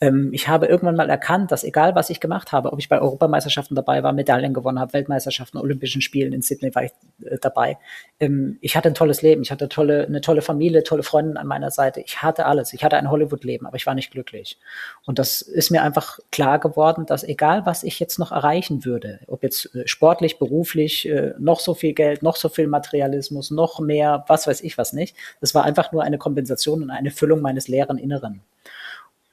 Ähm, 0.00 0.30
ich 0.32 0.48
habe 0.48 0.66
irgendwann 0.66 0.96
mal 0.96 1.08
erkannt, 1.08 1.52
dass 1.52 1.62
egal 1.64 1.94
was 1.94 2.10
ich 2.10 2.20
gemacht 2.20 2.52
habe, 2.52 2.72
ob 2.72 2.78
ich 2.78 2.88
bei 2.88 3.00
Europameisterschaften 3.00 3.74
dabei 3.76 4.02
war, 4.02 4.12
Medaillen 4.12 4.52
gewonnen 4.52 4.80
habe, 4.80 4.92
Weltmeisterschaften, 4.92 5.58
Olympischen 5.58 6.02
Spielen 6.02 6.32
in 6.32 6.42
Sydney 6.42 6.74
war 6.74 6.84
ich 6.84 6.92
äh, 7.24 7.38
dabei. 7.40 7.78
Ähm, 8.18 8.58
ich 8.60 8.76
hatte 8.76 8.88
ein 8.88 8.94
tolles 8.94 9.22
Leben, 9.22 9.42
ich 9.42 9.52
hatte 9.52 9.68
tolle, 9.68 10.06
eine 10.06 10.20
tolle 10.20 10.42
Familie, 10.42 10.82
tolle 10.82 11.04
Freunde 11.04 11.38
an 11.38 11.46
meiner 11.46 11.70
Seite. 11.70 12.00
Ich 12.00 12.22
hatte 12.22 12.46
alles. 12.46 12.72
Ich 12.72 12.82
hatte 12.84 12.96
ein 12.96 13.10
Hollywood-Leben, 13.10 13.66
aber 13.66 13.76
ich 13.76 13.86
war 13.86 13.94
nicht 13.94 14.10
glücklich. 14.10 14.58
Und 15.06 15.18
das 15.18 15.42
ist 15.42 15.70
mir 15.70 15.82
einfach 15.82 16.18
klar 16.32 16.58
geworden, 16.58 17.06
dass 17.06 17.22
egal 17.22 17.64
was 17.66 17.84
ich 17.84 18.00
jetzt 18.00 18.18
noch 18.18 18.32
erreichen 18.32 18.84
würde, 18.84 19.20
ob 19.28 19.42
jetzt 19.42 19.74
äh, 19.74 19.86
sportlich, 19.86 20.38
beruflich, 20.38 21.08
äh, 21.08 21.34
noch 21.38 21.60
so 21.60 21.74
viel 21.74 21.94
Geld, 21.94 22.22
noch 22.22 22.36
so 22.36 22.48
viel 22.48 22.66
Materialismus, 22.66 23.50
noch 23.50 23.78
mehr, 23.78 24.24
was 24.26 24.46
weiß 24.46 24.60
ich 24.62 24.76
was 24.76 24.92
nicht, 24.92 25.16
das 25.40 25.54
war 25.54 25.64
einfach 25.64 25.92
nur 25.92 26.02
eine 26.02 26.18
Kompensation 26.18 26.82
und 26.82 26.90
eine 26.90 27.10
Füllung 27.10 27.40
meines 27.40 27.68
leeren 27.68 27.98
Inneren. 27.98 28.42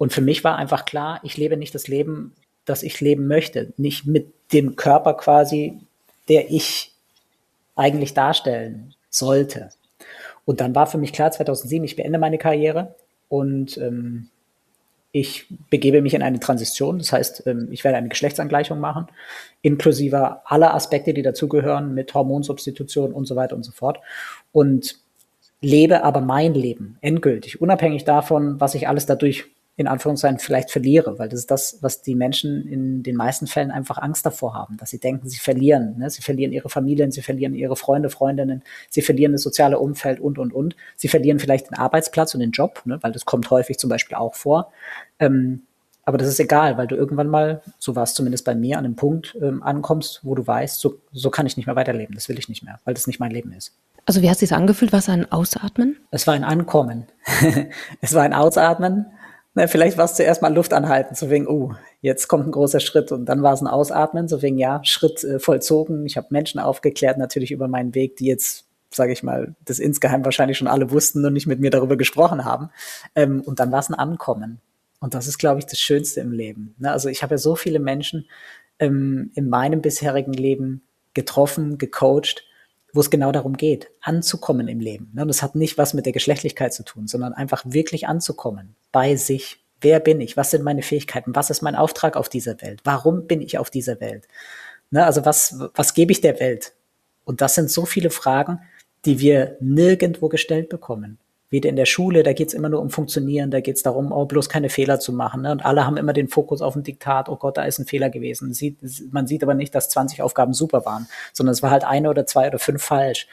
Und 0.01 0.11
für 0.11 0.21
mich 0.21 0.43
war 0.43 0.55
einfach 0.55 0.85
klar, 0.85 1.19
ich 1.21 1.37
lebe 1.37 1.55
nicht 1.55 1.75
das 1.75 1.87
Leben, 1.87 2.33
das 2.65 2.81
ich 2.81 2.99
leben 3.01 3.27
möchte. 3.27 3.71
Nicht 3.77 4.07
mit 4.07 4.33
dem 4.51 4.75
Körper 4.75 5.13
quasi, 5.13 5.77
der 6.27 6.49
ich 6.49 6.91
eigentlich 7.75 8.15
darstellen 8.15 8.95
sollte. 9.11 9.69
Und 10.43 10.59
dann 10.59 10.73
war 10.73 10.87
für 10.87 10.97
mich 10.97 11.13
klar, 11.13 11.31
2007, 11.31 11.83
ich 11.83 11.97
beende 11.97 12.17
meine 12.17 12.39
Karriere 12.39 12.95
und 13.29 13.77
ähm, 13.77 14.29
ich 15.11 15.45
begebe 15.69 16.01
mich 16.01 16.15
in 16.15 16.23
eine 16.23 16.39
Transition. 16.39 16.97
Das 16.97 17.13
heißt, 17.13 17.43
ähm, 17.45 17.67
ich 17.69 17.83
werde 17.83 17.97
eine 17.99 18.09
Geschlechtsangleichung 18.09 18.79
machen, 18.79 19.05
inklusive 19.61 20.41
aller 20.45 20.73
Aspekte, 20.73 21.13
die 21.13 21.21
dazugehören, 21.21 21.93
mit 21.93 22.11
Hormonsubstitution 22.15 23.13
und 23.13 23.25
so 23.25 23.35
weiter 23.35 23.55
und 23.55 23.61
so 23.61 23.71
fort. 23.71 23.99
Und 24.51 24.97
lebe 25.61 26.03
aber 26.03 26.21
mein 26.21 26.55
Leben 26.55 26.97
endgültig, 27.01 27.61
unabhängig 27.61 28.03
davon, 28.03 28.59
was 28.59 28.73
ich 28.73 28.87
alles 28.87 29.05
dadurch 29.05 29.45
in 29.77 29.87
Anführungszeichen 29.87 30.39
vielleicht 30.39 30.69
verliere, 30.69 31.17
weil 31.17 31.29
das 31.29 31.39
ist 31.39 31.51
das, 31.51 31.77
was 31.81 32.01
die 32.01 32.13
Menschen 32.13 32.67
in 32.67 33.03
den 33.03 33.15
meisten 33.15 33.47
Fällen 33.47 33.71
einfach 33.71 33.97
Angst 33.97 34.25
davor 34.25 34.53
haben, 34.53 34.77
dass 34.77 34.89
sie 34.89 34.99
denken, 34.99 35.29
sie 35.29 35.39
verlieren. 35.39 35.97
Ne? 35.97 36.09
Sie 36.09 36.21
verlieren 36.21 36.51
ihre 36.51 36.69
Familien, 36.69 37.11
sie 37.11 37.21
verlieren 37.21 37.55
ihre 37.55 37.75
Freunde, 37.75 38.09
Freundinnen, 38.09 38.63
sie 38.89 39.01
verlieren 39.01 39.31
das 39.31 39.41
soziale 39.41 39.79
Umfeld 39.79 40.19
und, 40.19 40.37
und, 40.37 40.53
und. 40.53 40.75
Sie 40.97 41.07
verlieren 41.07 41.39
vielleicht 41.39 41.69
den 41.69 41.77
Arbeitsplatz 41.77 42.33
und 42.33 42.41
den 42.41 42.51
Job, 42.51 42.81
ne? 42.85 42.99
weil 43.01 43.11
das 43.11 43.25
kommt 43.25 43.49
häufig 43.49 43.77
zum 43.77 43.89
Beispiel 43.89 44.17
auch 44.17 44.35
vor. 44.35 44.71
Ähm, 45.19 45.63
aber 46.03 46.17
das 46.17 46.27
ist 46.27 46.39
egal, 46.39 46.77
weil 46.77 46.87
du 46.87 46.95
irgendwann 46.95 47.27
mal, 47.27 47.61
so 47.79 47.95
war 47.95 48.03
es 48.03 48.13
zumindest 48.13 48.43
bei 48.43 48.55
mir, 48.55 48.77
an 48.77 48.85
einem 48.85 48.95
Punkt 48.95 49.37
ähm, 49.41 49.63
ankommst, 49.63 50.19
wo 50.23 50.35
du 50.35 50.45
weißt, 50.45 50.79
so, 50.79 50.97
so 51.13 51.29
kann 51.29 51.45
ich 51.45 51.57
nicht 51.57 51.67
mehr 51.67 51.75
weiterleben, 51.75 52.15
das 52.15 52.27
will 52.27 52.37
ich 52.37 52.49
nicht 52.49 52.63
mehr, 52.63 52.79
weil 52.85 52.93
das 52.93 53.07
nicht 53.07 53.19
mein 53.19 53.31
Leben 53.31 53.53
ist. 53.53 53.73
Also 54.05 54.21
wie 54.21 54.29
hast 54.29 54.41
du 54.41 54.45
es 54.45 54.51
angefühlt? 54.51 54.91
War 54.91 54.99
es 54.99 55.09
ein 55.09 55.31
Ausatmen? 55.31 55.97
Es 56.09 56.25
war 56.25 56.33
ein 56.33 56.43
Ankommen. 56.43 57.05
es 58.01 58.13
war 58.13 58.23
ein 58.23 58.33
Ausatmen 58.33 59.05
na, 59.53 59.67
vielleicht 59.67 59.97
war 59.97 60.05
es 60.05 60.15
zuerst 60.15 60.41
mal 60.41 60.53
Luft 60.53 60.71
anhalten, 60.71 61.13
so 61.13 61.29
wegen, 61.29 61.45
oh, 61.45 61.73
jetzt 61.99 62.27
kommt 62.27 62.47
ein 62.47 62.51
großer 62.51 62.79
Schritt 62.79 63.11
und 63.11 63.25
dann 63.25 63.43
war 63.43 63.53
es 63.53 63.61
ein 63.61 63.67
Ausatmen, 63.67 64.29
so 64.29 64.41
wegen, 64.41 64.57
ja, 64.57 64.81
Schritt 64.83 65.23
äh, 65.25 65.39
vollzogen. 65.39 66.05
Ich 66.05 66.15
habe 66.15 66.27
Menschen 66.29 66.59
aufgeklärt 66.59 67.17
natürlich 67.17 67.51
über 67.51 67.67
meinen 67.67 67.93
Weg, 67.93 68.15
die 68.15 68.27
jetzt, 68.27 68.65
sage 68.91 69.11
ich 69.11 69.23
mal, 69.23 69.55
das 69.65 69.79
insgeheim 69.79 70.23
wahrscheinlich 70.23 70.57
schon 70.57 70.69
alle 70.69 70.91
wussten 70.91 71.25
und 71.25 71.33
nicht 71.33 71.47
mit 71.47 71.59
mir 71.59 71.69
darüber 71.69 71.97
gesprochen 71.97 72.45
haben. 72.45 72.69
Ähm, 73.13 73.41
und 73.41 73.59
dann 73.59 73.73
war 73.73 73.79
es 73.79 73.89
ein 73.89 73.95
Ankommen. 73.95 74.61
Und 75.01 75.15
das 75.15 75.27
ist, 75.27 75.37
glaube 75.37 75.59
ich, 75.59 75.65
das 75.65 75.79
Schönste 75.79 76.21
im 76.21 76.31
Leben. 76.31 76.75
Ne? 76.77 76.91
Also 76.91 77.09
ich 77.09 77.21
habe 77.21 77.33
ja 77.33 77.37
so 77.37 77.55
viele 77.55 77.79
Menschen 77.79 78.27
ähm, 78.79 79.31
in 79.35 79.49
meinem 79.49 79.81
bisherigen 79.81 80.33
Leben 80.33 80.83
getroffen, 81.13 81.77
gecoacht, 81.77 82.45
wo 82.93 83.01
es 83.01 83.09
genau 83.09 83.33
darum 83.33 83.57
geht, 83.57 83.89
anzukommen 84.01 84.69
im 84.69 84.79
Leben. 84.79 85.11
Und 85.17 85.27
das 85.27 85.43
hat 85.43 85.55
nicht 85.55 85.77
was 85.77 85.93
mit 85.93 86.05
der 86.05 86.13
Geschlechtlichkeit 86.13 86.73
zu 86.73 86.83
tun, 86.83 87.07
sondern 87.07 87.33
einfach 87.33 87.63
wirklich 87.65 88.07
anzukommen 88.07 88.75
bei 88.91 89.15
sich. 89.15 89.63
Wer 89.79 89.99
bin 89.99 90.21
ich? 90.21 90.37
Was 90.37 90.51
sind 90.51 90.63
meine 90.63 90.83
Fähigkeiten? 90.83 91.35
Was 91.35 91.49
ist 91.49 91.61
mein 91.61 91.75
Auftrag 91.75 92.15
auf 92.15 92.29
dieser 92.29 92.61
Welt? 92.61 92.81
Warum 92.83 93.27
bin 93.27 93.41
ich 93.41 93.57
auf 93.57 93.69
dieser 93.69 93.99
Welt? 93.99 94.27
Ne, 94.91 95.05
also 95.05 95.25
was, 95.25 95.59
was 95.73 95.93
gebe 95.93 96.11
ich 96.11 96.21
der 96.21 96.39
Welt? 96.39 96.73
Und 97.23 97.41
das 97.41 97.55
sind 97.55 97.71
so 97.71 97.85
viele 97.85 98.09
Fragen, 98.09 98.59
die 99.05 99.19
wir 99.19 99.57
nirgendwo 99.59 100.29
gestellt 100.29 100.69
bekommen 100.69 101.17
weder 101.51 101.67
in 101.69 101.75
der 101.75 101.85
Schule, 101.85 102.23
da 102.23 102.31
geht's 102.33 102.53
immer 102.53 102.69
nur 102.69 102.81
um 102.81 102.89
Funktionieren, 102.89 103.51
da 103.51 103.59
geht's 103.59 103.83
darum, 103.83 104.13
oh, 104.13 104.25
bloß 104.25 104.47
keine 104.47 104.69
Fehler 104.69 104.99
zu 104.99 105.11
machen. 105.11 105.41
Ne? 105.41 105.51
Und 105.51 105.63
alle 105.65 105.85
haben 105.85 105.97
immer 105.97 106.13
den 106.13 106.29
Fokus 106.29 106.61
auf 106.61 106.75
ein 106.75 106.83
Diktat, 106.83 107.27
oh 107.27 107.35
Gott, 107.35 107.57
da 107.57 107.65
ist 107.65 107.77
ein 107.77 107.85
Fehler 107.85 108.09
gewesen. 108.09 108.53
Sieht, 108.53 108.77
man 109.11 109.27
sieht 109.27 109.43
aber 109.43 109.53
nicht, 109.53 109.75
dass 109.75 109.89
20 109.89 110.21
Aufgaben 110.21 110.53
super 110.53 110.85
waren, 110.85 111.07
sondern 111.33 111.51
es 111.51 111.61
war 111.61 111.69
halt 111.69 111.83
eine 111.83 112.09
oder 112.09 112.25
zwei 112.25 112.47
oder 112.47 112.57
fünf 112.57 112.81
falsch. 112.81 113.27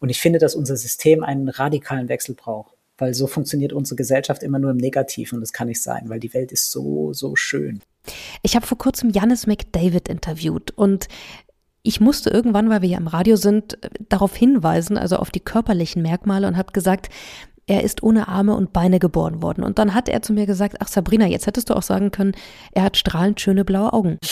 Und 0.00 0.08
ich 0.08 0.20
finde, 0.20 0.40
dass 0.40 0.56
unser 0.56 0.76
System 0.76 1.22
einen 1.22 1.48
radikalen 1.48 2.08
Wechsel 2.08 2.34
braucht, 2.34 2.74
weil 3.00 3.14
so 3.14 3.26
funktioniert 3.26 3.72
unsere 3.72 3.96
Gesellschaft 3.96 4.42
immer 4.42 4.58
nur 4.58 4.70
im 4.70 4.76
Negativen 4.76 5.36
und 5.36 5.40
das 5.40 5.52
kann 5.52 5.68
nicht 5.68 5.82
sein, 5.82 6.08
weil 6.08 6.20
die 6.20 6.32
Welt 6.34 6.52
ist 6.52 6.70
so, 6.70 7.12
so 7.12 7.36
schön. 7.36 7.80
Ich 8.42 8.56
habe 8.56 8.66
vor 8.66 8.78
kurzem 8.78 9.10
Janis 9.10 9.46
McDavid 9.46 10.08
interviewt 10.08 10.70
und 10.72 11.08
ich 11.82 12.00
musste 12.00 12.30
irgendwann, 12.30 12.68
weil 12.68 12.82
wir 12.82 12.90
ja 12.90 12.98
im 12.98 13.06
Radio 13.06 13.36
sind, 13.36 13.78
darauf 14.08 14.36
hinweisen, 14.36 14.98
also 14.98 15.16
auf 15.16 15.30
die 15.30 15.40
körperlichen 15.40 16.02
Merkmale 16.02 16.46
und 16.46 16.56
habe 16.56 16.72
gesagt, 16.72 17.08
er 17.66 17.84
ist 17.84 18.02
ohne 18.02 18.28
Arme 18.28 18.54
und 18.54 18.72
Beine 18.72 18.98
geboren 18.98 19.42
worden. 19.42 19.62
Und 19.62 19.78
dann 19.78 19.94
hat 19.94 20.08
er 20.08 20.22
zu 20.22 20.32
mir 20.32 20.44
gesagt, 20.44 20.76
ach 20.80 20.88
Sabrina, 20.88 21.26
jetzt 21.26 21.46
hättest 21.46 21.70
du 21.70 21.74
auch 21.74 21.82
sagen 21.82 22.10
können, 22.10 22.32
er 22.72 22.82
hat 22.82 22.96
strahlend 22.96 23.40
schöne 23.40 23.64
blaue 23.64 23.92
Augen. 23.92 24.18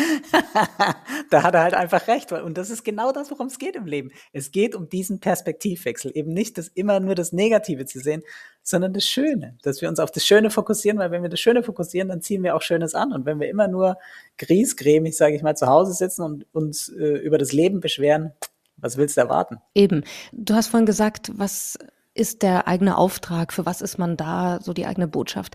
da 1.30 1.42
hat 1.42 1.54
er 1.54 1.62
halt 1.62 1.74
einfach 1.74 2.06
recht. 2.08 2.32
Und 2.32 2.56
das 2.58 2.70
ist 2.70 2.84
genau 2.84 3.12
das, 3.12 3.30
worum 3.30 3.46
es 3.46 3.58
geht 3.58 3.76
im 3.76 3.86
Leben. 3.86 4.10
Es 4.32 4.50
geht 4.50 4.74
um 4.74 4.88
diesen 4.88 5.20
Perspektivwechsel. 5.20 6.12
Eben 6.14 6.32
nicht 6.32 6.58
das 6.58 6.68
immer 6.68 7.00
nur 7.00 7.14
das 7.14 7.32
Negative 7.32 7.86
zu 7.86 8.00
sehen, 8.00 8.22
sondern 8.62 8.92
das 8.92 9.04
Schöne. 9.04 9.56
Dass 9.62 9.80
wir 9.80 9.88
uns 9.88 10.00
auf 10.00 10.10
das 10.10 10.26
Schöne 10.26 10.50
fokussieren, 10.50 10.98
weil 10.98 11.10
wenn 11.10 11.22
wir 11.22 11.30
das 11.30 11.40
Schöne 11.40 11.62
fokussieren, 11.62 12.08
dann 12.08 12.22
ziehen 12.22 12.42
wir 12.42 12.54
auch 12.54 12.62
Schönes 12.62 12.94
an. 12.94 13.12
Und 13.12 13.26
wenn 13.26 13.40
wir 13.40 13.48
immer 13.48 13.68
nur 13.68 13.96
griesgrämig, 14.38 15.16
sage 15.16 15.36
ich 15.36 15.42
mal, 15.42 15.56
zu 15.56 15.66
Hause 15.66 15.92
sitzen 15.92 16.22
und 16.22 16.46
uns 16.52 16.88
äh, 16.88 17.18
über 17.18 17.38
das 17.38 17.52
Leben 17.52 17.80
beschweren, 17.80 18.32
was 18.76 18.96
willst 18.96 19.16
du 19.16 19.20
erwarten? 19.20 19.58
Eben. 19.74 20.04
Du 20.32 20.54
hast 20.54 20.68
vorhin 20.68 20.86
gesagt, 20.86 21.30
was 21.34 21.78
ist 22.14 22.42
der 22.42 22.66
eigene 22.66 22.96
Auftrag? 22.96 23.52
Für 23.52 23.66
was 23.66 23.80
ist 23.80 23.98
man 23.98 24.16
da? 24.16 24.58
So 24.62 24.72
die 24.72 24.86
eigene 24.86 25.08
Botschaft. 25.08 25.54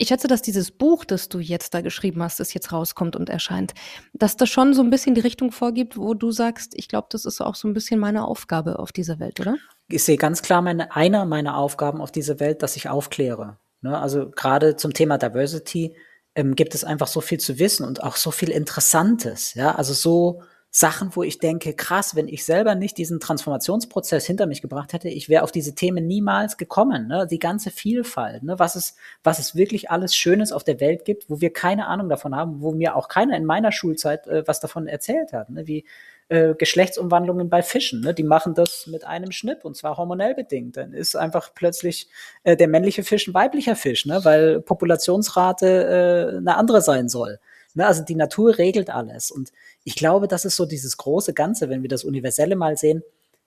Ich 0.00 0.08
schätze, 0.08 0.28
dass 0.28 0.40
dieses 0.40 0.70
Buch, 0.70 1.04
das 1.04 1.28
du 1.28 1.40
jetzt 1.40 1.74
da 1.74 1.82
geschrieben 1.82 2.22
hast, 2.22 2.40
das 2.40 2.54
jetzt 2.54 2.72
rauskommt 2.72 3.16
und 3.16 3.28
erscheint, 3.28 3.74
dass 4.14 4.34
das 4.34 4.48
schon 4.48 4.72
so 4.72 4.80
ein 4.80 4.88
bisschen 4.88 5.14
die 5.14 5.20
Richtung 5.20 5.52
vorgibt, 5.52 5.98
wo 5.98 6.14
du 6.14 6.30
sagst, 6.30 6.72
ich 6.74 6.88
glaube, 6.88 7.08
das 7.10 7.26
ist 7.26 7.42
auch 7.42 7.54
so 7.54 7.68
ein 7.68 7.74
bisschen 7.74 8.00
meine 8.00 8.24
Aufgabe 8.24 8.78
auf 8.78 8.92
dieser 8.92 9.18
Welt, 9.18 9.40
oder? 9.40 9.56
Ich 9.88 10.02
sehe 10.02 10.16
ganz 10.16 10.40
klar 10.40 10.62
meine, 10.62 10.96
einer 10.96 11.26
meiner 11.26 11.58
Aufgaben 11.58 12.00
auf 12.00 12.10
dieser 12.10 12.40
Welt, 12.40 12.62
dass 12.62 12.76
ich 12.76 12.88
aufkläre. 12.88 13.58
Ne? 13.82 13.98
Also 13.98 14.30
gerade 14.30 14.74
zum 14.74 14.94
Thema 14.94 15.18
Diversity 15.18 15.94
ähm, 16.34 16.54
gibt 16.54 16.74
es 16.74 16.82
einfach 16.82 17.06
so 17.06 17.20
viel 17.20 17.38
zu 17.38 17.58
wissen 17.58 17.84
und 17.84 18.02
auch 18.02 18.16
so 18.16 18.30
viel 18.30 18.48
Interessantes. 18.48 19.52
Ja, 19.52 19.74
also 19.74 19.92
so 19.92 20.42
Sachen, 20.72 21.16
wo 21.16 21.24
ich 21.24 21.38
denke, 21.38 21.74
krass, 21.74 22.14
wenn 22.14 22.28
ich 22.28 22.44
selber 22.44 22.76
nicht 22.76 22.96
diesen 22.96 23.18
Transformationsprozess 23.18 24.24
hinter 24.24 24.46
mich 24.46 24.62
gebracht 24.62 24.92
hätte, 24.92 25.08
ich 25.08 25.28
wäre 25.28 25.42
auf 25.42 25.50
diese 25.50 25.74
Themen 25.74 26.06
niemals 26.06 26.58
gekommen. 26.58 27.08
Ne? 27.08 27.26
Die 27.28 27.40
ganze 27.40 27.70
Vielfalt, 27.70 28.44
ne? 28.44 28.58
was, 28.60 28.76
es, 28.76 28.94
was 29.24 29.40
es 29.40 29.56
wirklich 29.56 29.90
alles 29.90 30.14
Schönes 30.14 30.52
auf 30.52 30.62
der 30.62 30.78
Welt 30.78 31.04
gibt, 31.04 31.28
wo 31.28 31.40
wir 31.40 31.52
keine 31.52 31.88
Ahnung 31.88 32.08
davon 32.08 32.36
haben, 32.36 32.60
wo 32.60 32.70
mir 32.72 32.94
auch 32.94 33.08
keiner 33.08 33.36
in 33.36 33.46
meiner 33.46 33.72
Schulzeit 33.72 34.28
äh, 34.28 34.46
was 34.46 34.60
davon 34.60 34.86
erzählt 34.86 35.32
hat. 35.32 35.50
Ne? 35.50 35.66
Wie 35.66 35.84
äh, 36.28 36.54
Geschlechtsumwandlungen 36.54 37.50
bei 37.50 37.62
Fischen. 37.62 38.02
Ne? 38.02 38.14
Die 38.14 38.22
machen 38.22 38.54
das 38.54 38.86
mit 38.86 39.04
einem 39.04 39.32
Schnipp 39.32 39.64
und 39.64 39.76
zwar 39.76 39.96
hormonell 39.96 40.36
bedingt. 40.36 40.76
Dann 40.76 40.92
ist 40.92 41.16
einfach 41.16 41.52
plötzlich 41.52 42.08
äh, 42.44 42.56
der 42.56 42.68
männliche 42.68 43.02
Fisch 43.02 43.26
ein 43.26 43.34
weiblicher 43.34 43.74
Fisch, 43.74 44.06
ne? 44.06 44.20
weil 44.24 44.60
Populationsrate 44.60 46.32
äh, 46.34 46.36
eine 46.36 46.56
andere 46.56 46.80
sein 46.80 47.08
soll. 47.08 47.40
Ne? 47.74 47.86
Also 47.86 48.02
die 48.02 48.14
Natur 48.14 48.58
regelt 48.58 48.90
alles. 48.90 49.30
Und 49.30 49.52
ich 49.84 49.94
glaube, 49.94 50.28
das 50.28 50.44
ist 50.44 50.56
so 50.56 50.66
dieses 50.66 50.96
große 50.96 51.34
Ganze, 51.34 51.68
wenn 51.68 51.82
wir 51.82 51.88
das 51.88 52.04
Universelle 52.04 52.56
mal 52.56 52.76
sehen. 52.76 53.02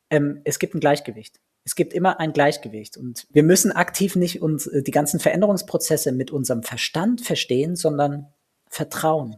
Ähm, 0.10 0.42
es 0.44 0.60
gibt 0.60 0.76
ein 0.76 0.80
Gleichgewicht. 0.80 1.40
Es 1.66 1.76
gibt 1.76 1.94
immer 1.94 2.20
ein 2.20 2.34
Gleichgewicht 2.34 2.98
und 2.98 3.26
wir 3.32 3.44
müssen 3.44 3.72
aktiv 3.72 4.18
nicht 4.18 4.42
uns 4.42 4.68
äh, 4.68 4.84
die 4.84 4.92
ganzen 4.92 5.20
Veränderungsprozesse 5.20 6.12
mit 6.12 6.30
unserem 6.30 6.62
Verstand 6.62 7.22
verstehen, 7.22 7.76
sondern 7.76 8.28
vertrauen. 8.68 9.38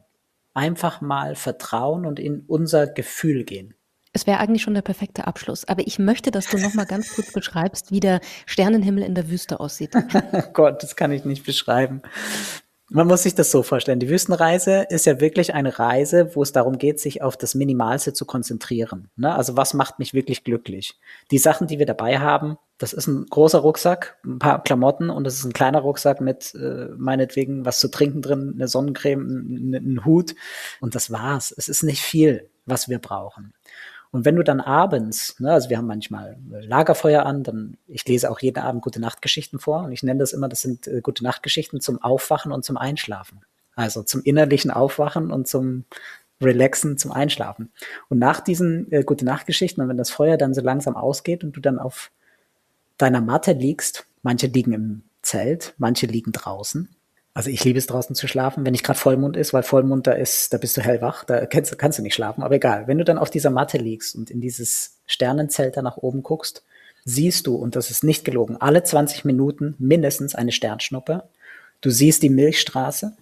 Einfach 0.53 1.01
mal 1.01 1.35
vertrauen 1.35 2.05
und 2.05 2.19
in 2.19 2.43
unser 2.47 2.87
Gefühl 2.87 3.43
gehen. 3.43 3.75
Es 4.15 4.25
wäre 4.25 4.39
eigentlich 4.39 4.61
schon 4.61 4.73
der 4.73 4.81
perfekte 4.81 5.27
Abschluss, 5.27 5.67
aber 5.67 5.85
ich 5.85 5.99
möchte, 5.99 6.31
dass 6.31 6.47
du 6.47 6.57
noch 6.57 6.73
mal 6.73 6.85
ganz 6.85 7.13
kurz 7.13 7.33
beschreibst, 7.33 7.91
wie 7.91 7.99
der 7.99 8.21
Sternenhimmel 8.45 9.03
in 9.03 9.13
der 9.13 9.29
Wüste 9.29 9.59
aussieht. 9.59 9.91
Gott, 10.53 10.81
das 10.81 10.95
kann 10.95 11.11
ich 11.11 11.25
nicht 11.25 11.45
beschreiben. 11.45 12.01
Man 12.89 13.07
muss 13.07 13.23
sich 13.23 13.33
das 13.33 13.49
so 13.49 13.63
vorstellen. 13.63 13.99
Die 13.99 14.09
Wüstenreise 14.09 14.85
ist 14.89 15.05
ja 15.07 15.19
wirklich 15.19 15.55
eine 15.55 15.79
Reise, 15.79 16.35
wo 16.35 16.43
es 16.43 16.51
darum 16.51 16.77
geht, 16.77 16.99
sich 16.99 17.23
auf 17.23 17.35
das 17.35 17.55
Minimalste 17.55 18.13
zu 18.13 18.25
konzentrieren. 18.25 19.09
Ne? 19.15 19.33
Also 19.33 19.57
was 19.57 19.73
macht 19.73 19.97
mich 19.97 20.13
wirklich 20.13 20.43
glücklich? 20.43 20.99
Die 21.31 21.39
Sachen, 21.39 21.65
die 21.65 21.79
wir 21.79 21.87
dabei 21.87 22.19
haben, 22.19 22.57
das 22.77 22.93
ist 22.93 23.07
ein 23.07 23.25
großer 23.25 23.59
Rucksack, 23.59 24.17
ein 24.23 24.37
paar 24.37 24.61
Klamotten 24.61 25.09
und 25.09 25.23
das 25.23 25.35
ist 25.35 25.45
ein 25.45 25.53
kleiner 25.53 25.79
Rucksack 25.79 26.21
mit 26.21 26.53
äh, 26.55 26.89
meinetwegen 26.97 27.65
was 27.65 27.79
zu 27.79 27.89
trinken 27.89 28.21
drin, 28.21 28.53
eine 28.55 28.67
Sonnencreme, 28.67 29.21
ein, 29.21 29.73
ein 29.73 30.05
Hut 30.05 30.35
und 30.79 30.93
das 30.93 31.09
war's. 31.09 31.53
Es 31.57 31.69
ist 31.69 31.83
nicht 31.83 32.01
viel, 32.01 32.49
was 32.65 32.87
wir 32.87 32.99
brauchen. 32.99 33.53
Und 34.15 34.23
wenn 34.23 34.37
du 34.37 34.43
dann 34.43 34.61
abends, 34.61 35.37
ne, 35.41 35.51
also 35.51 35.69
wir 35.69 35.77
haben 35.77 35.87
manchmal 35.87 36.37
Lagerfeuer 36.49 37.25
an, 37.25 37.43
dann 37.43 37.75
ich 37.85 38.07
lese 38.07 38.31
auch 38.31 38.39
jeden 38.39 38.59
Abend 38.59 38.81
gute 38.81 39.01
Nachtgeschichten 39.01 39.59
vor 39.59 39.83
und 39.83 39.91
ich 39.91 40.03
nenne 40.03 40.21
das 40.21 40.31
immer, 40.31 40.47
das 40.47 40.61
sind 40.61 40.87
äh, 40.87 41.01
gute 41.01 41.21
Nachtgeschichten 41.21 41.81
zum 41.81 42.01
Aufwachen 42.01 42.53
und 42.53 42.63
zum 42.63 42.77
Einschlafen. 42.77 43.41
Also 43.75 44.03
zum 44.03 44.21
innerlichen 44.23 44.71
Aufwachen 44.71 45.31
und 45.31 45.49
zum 45.49 45.83
Relaxen, 46.41 46.97
zum 46.97 47.11
Einschlafen. 47.11 47.73
Und 48.07 48.19
nach 48.19 48.39
diesen 48.39 48.89
äh, 48.89 49.03
gute 49.03 49.25
Nachtgeschichten 49.25 49.83
und 49.83 49.89
wenn 49.89 49.97
das 49.97 50.11
Feuer 50.11 50.37
dann 50.37 50.53
so 50.53 50.61
langsam 50.61 50.95
ausgeht 50.95 51.43
und 51.43 51.51
du 51.51 51.59
dann 51.59 51.77
auf 51.77 52.09
deiner 52.97 53.19
Matte 53.19 53.51
liegst, 53.51 54.07
manche 54.23 54.47
liegen 54.47 54.71
im 54.71 55.03
Zelt, 55.23 55.73
manche 55.77 56.05
liegen 56.05 56.31
draußen, 56.31 56.94
also 57.35 57.49
ich 57.49 57.65
liebe 57.65 57.77
es 57.77 57.85
draußen 57.85 58.15
zu 58.15 58.29
schlafen, 58.29 58.65
wenn 58.65 58.71
nicht 58.71 58.85
gerade 58.85 58.97
Vollmond 58.97 59.35
ist, 59.35 59.53
weil 59.53 59.61
Vollmond 59.61 60.07
da 60.07 60.13
ist, 60.13 60.53
da 60.53 60.57
bist 60.57 60.77
du 60.77 60.81
hellwach, 60.81 61.25
da 61.25 61.45
kannst, 61.45 61.77
kannst 61.77 61.99
du 61.99 62.01
nicht 62.01 62.15
schlafen, 62.15 62.41
aber 62.41 62.55
egal. 62.55 62.87
Wenn 62.87 62.97
du 62.97 63.03
dann 63.03 63.17
auf 63.17 63.29
dieser 63.29 63.49
Matte 63.49 63.77
liegst 63.77 64.15
und 64.15 64.31
in 64.31 64.39
dieses 64.39 64.99
Sternenzelt 65.05 65.75
da 65.75 65.81
nach 65.81 65.97
oben 65.97 66.23
guckst, 66.23 66.63
siehst 67.03 67.45
du, 67.45 67.55
und 67.55 67.75
das 67.75 67.91
ist 67.91 68.05
nicht 68.05 68.23
gelogen, 68.23 68.55
alle 68.61 68.83
20 68.83 69.25
Minuten 69.25 69.75
mindestens 69.79 70.33
eine 70.33 70.53
Sternschnuppe. 70.53 71.23
Du 71.81 71.89
siehst 71.89 72.23
die 72.23 72.29
Milchstraße, 72.29 73.17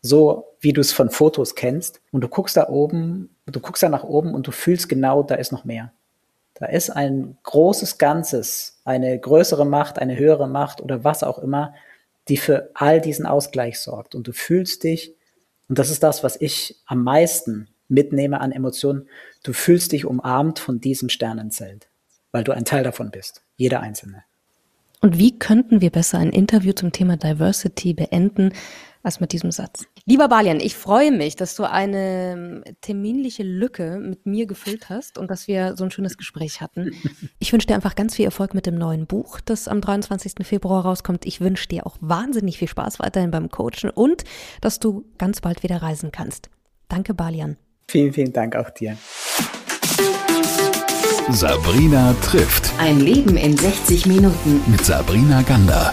so 0.00 0.46
wie 0.60 0.72
du 0.72 0.80
es 0.80 0.92
von 0.92 1.10
Fotos 1.10 1.56
kennst, 1.56 2.00
und 2.12 2.20
du 2.20 2.28
guckst 2.28 2.56
da 2.56 2.68
oben, 2.68 3.30
du 3.46 3.58
guckst 3.58 3.82
da 3.82 3.88
nach 3.88 4.04
oben 4.04 4.32
und 4.32 4.46
du 4.46 4.52
fühlst 4.52 4.88
genau, 4.88 5.24
da 5.24 5.34
ist 5.34 5.50
noch 5.50 5.64
mehr. 5.64 5.90
Da 6.54 6.66
ist 6.66 6.90
ein 6.90 7.36
großes 7.42 7.98
Ganzes, 7.98 8.78
eine 8.84 9.18
größere 9.18 9.66
Macht, 9.66 9.98
eine 9.98 10.16
höhere 10.16 10.46
Macht 10.46 10.80
oder 10.80 11.02
was 11.02 11.24
auch 11.24 11.40
immer, 11.40 11.74
die 12.30 12.38
für 12.38 12.70
all 12.74 13.00
diesen 13.00 13.26
Ausgleich 13.26 13.78
sorgt. 13.78 14.14
Und 14.14 14.26
du 14.26 14.32
fühlst 14.32 14.84
dich, 14.84 15.14
und 15.68 15.78
das 15.78 15.90
ist 15.90 16.02
das, 16.02 16.24
was 16.24 16.40
ich 16.40 16.80
am 16.86 17.04
meisten 17.04 17.68
mitnehme 17.88 18.40
an 18.40 18.52
Emotionen, 18.52 19.08
du 19.42 19.52
fühlst 19.52 19.92
dich 19.92 20.06
umarmt 20.06 20.58
von 20.58 20.80
diesem 20.80 21.08
Sternenzelt, 21.08 21.88
weil 22.32 22.44
du 22.44 22.52
ein 22.52 22.64
Teil 22.64 22.84
davon 22.84 23.10
bist, 23.10 23.42
jeder 23.56 23.80
Einzelne. 23.80 24.24
Und 25.02 25.18
wie 25.18 25.38
könnten 25.38 25.80
wir 25.80 25.90
besser 25.90 26.18
ein 26.18 26.30
Interview 26.30 26.72
zum 26.72 26.92
Thema 26.92 27.16
Diversity 27.16 27.94
beenden, 27.94 28.52
als 29.02 29.20
mit 29.20 29.32
diesem 29.32 29.50
Satz. 29.50 29.86
Lieber 30.06 30.28
Balian, 30.28 30.60
ich 30.60 30.76
freue 30.76 31.12
mich, 31.12 31.36
dass 31.36 31.54
du 31.54 31.64
eine 31.64 32.32
ähm, 32.32 32.64
terminliche 32.80 33.42
Lücke 33.42 33.98
mit 33.98 34.26
mir 34.26 34.46
gefüllt 34.46 34.88
hast 34.88 35.18
und 35.18 35.30
dass 35.30 35.46
wir 35.46 35.76
so 35.76 35.84
ein 35.84 35.90
schönes 35.90 36.16
Gespräch 36.16 36.60
hatten. 36.60 36.92
Ich 37.42 37.52
wünsche 37.52 37.66
dir 37.66 37.74
einfach 37.74 37.94
ganz 37.94 38.14
viel 38.14 38.26
Erfolg 38.26 38.54
mit 38.54 38.66
dem 38.66 38.76
neuen 38.76 39.06
Buch, 39.06 39.40
das 39.40 39.66
am 39.66 39.80
23. 39.80 40.46
Februar 40.46 40.84
rauskommt. 40.84 41.24
Ich 41.26 41.40
wünsche 41.40 41.68
dir 41.68 41.86
auch 41.86 41.96
wahnsinnig 42.00 42.58
viel 42.58 42.68
Spaß 42.68 42.98
weiterhin 42.98 43.30
beim 43.30 43.50
Coachen 43.50 43.90
und 43.90 44.24
dass 44.60 44.78
du 44.78 45.06
ganz 45.16 45.40
bald 45.40 45.62
wieder 45.62 45.80
reisen 45.82 46.12
kannst. 46.12 46.50
Danke, 46.88 47.14
Balian. 47.14 47.56
Vielen, 47.88 48.12
vielen 48.12 48.32
Dank 48.32 48.56
auch 48.56 48.70
dir. 48.70 48.96
Sabrina 51.30 52.14
trifft. 52.22 52.72
Ein 52.78 53.00
Leben 53.00 53.36
in 53.36 53.56
60 53.56 54.06
Minuten. 54.06 54.62
Mit 54.66 54.84
Sabrina 54.84 55.42
Gander. 55.42 55.92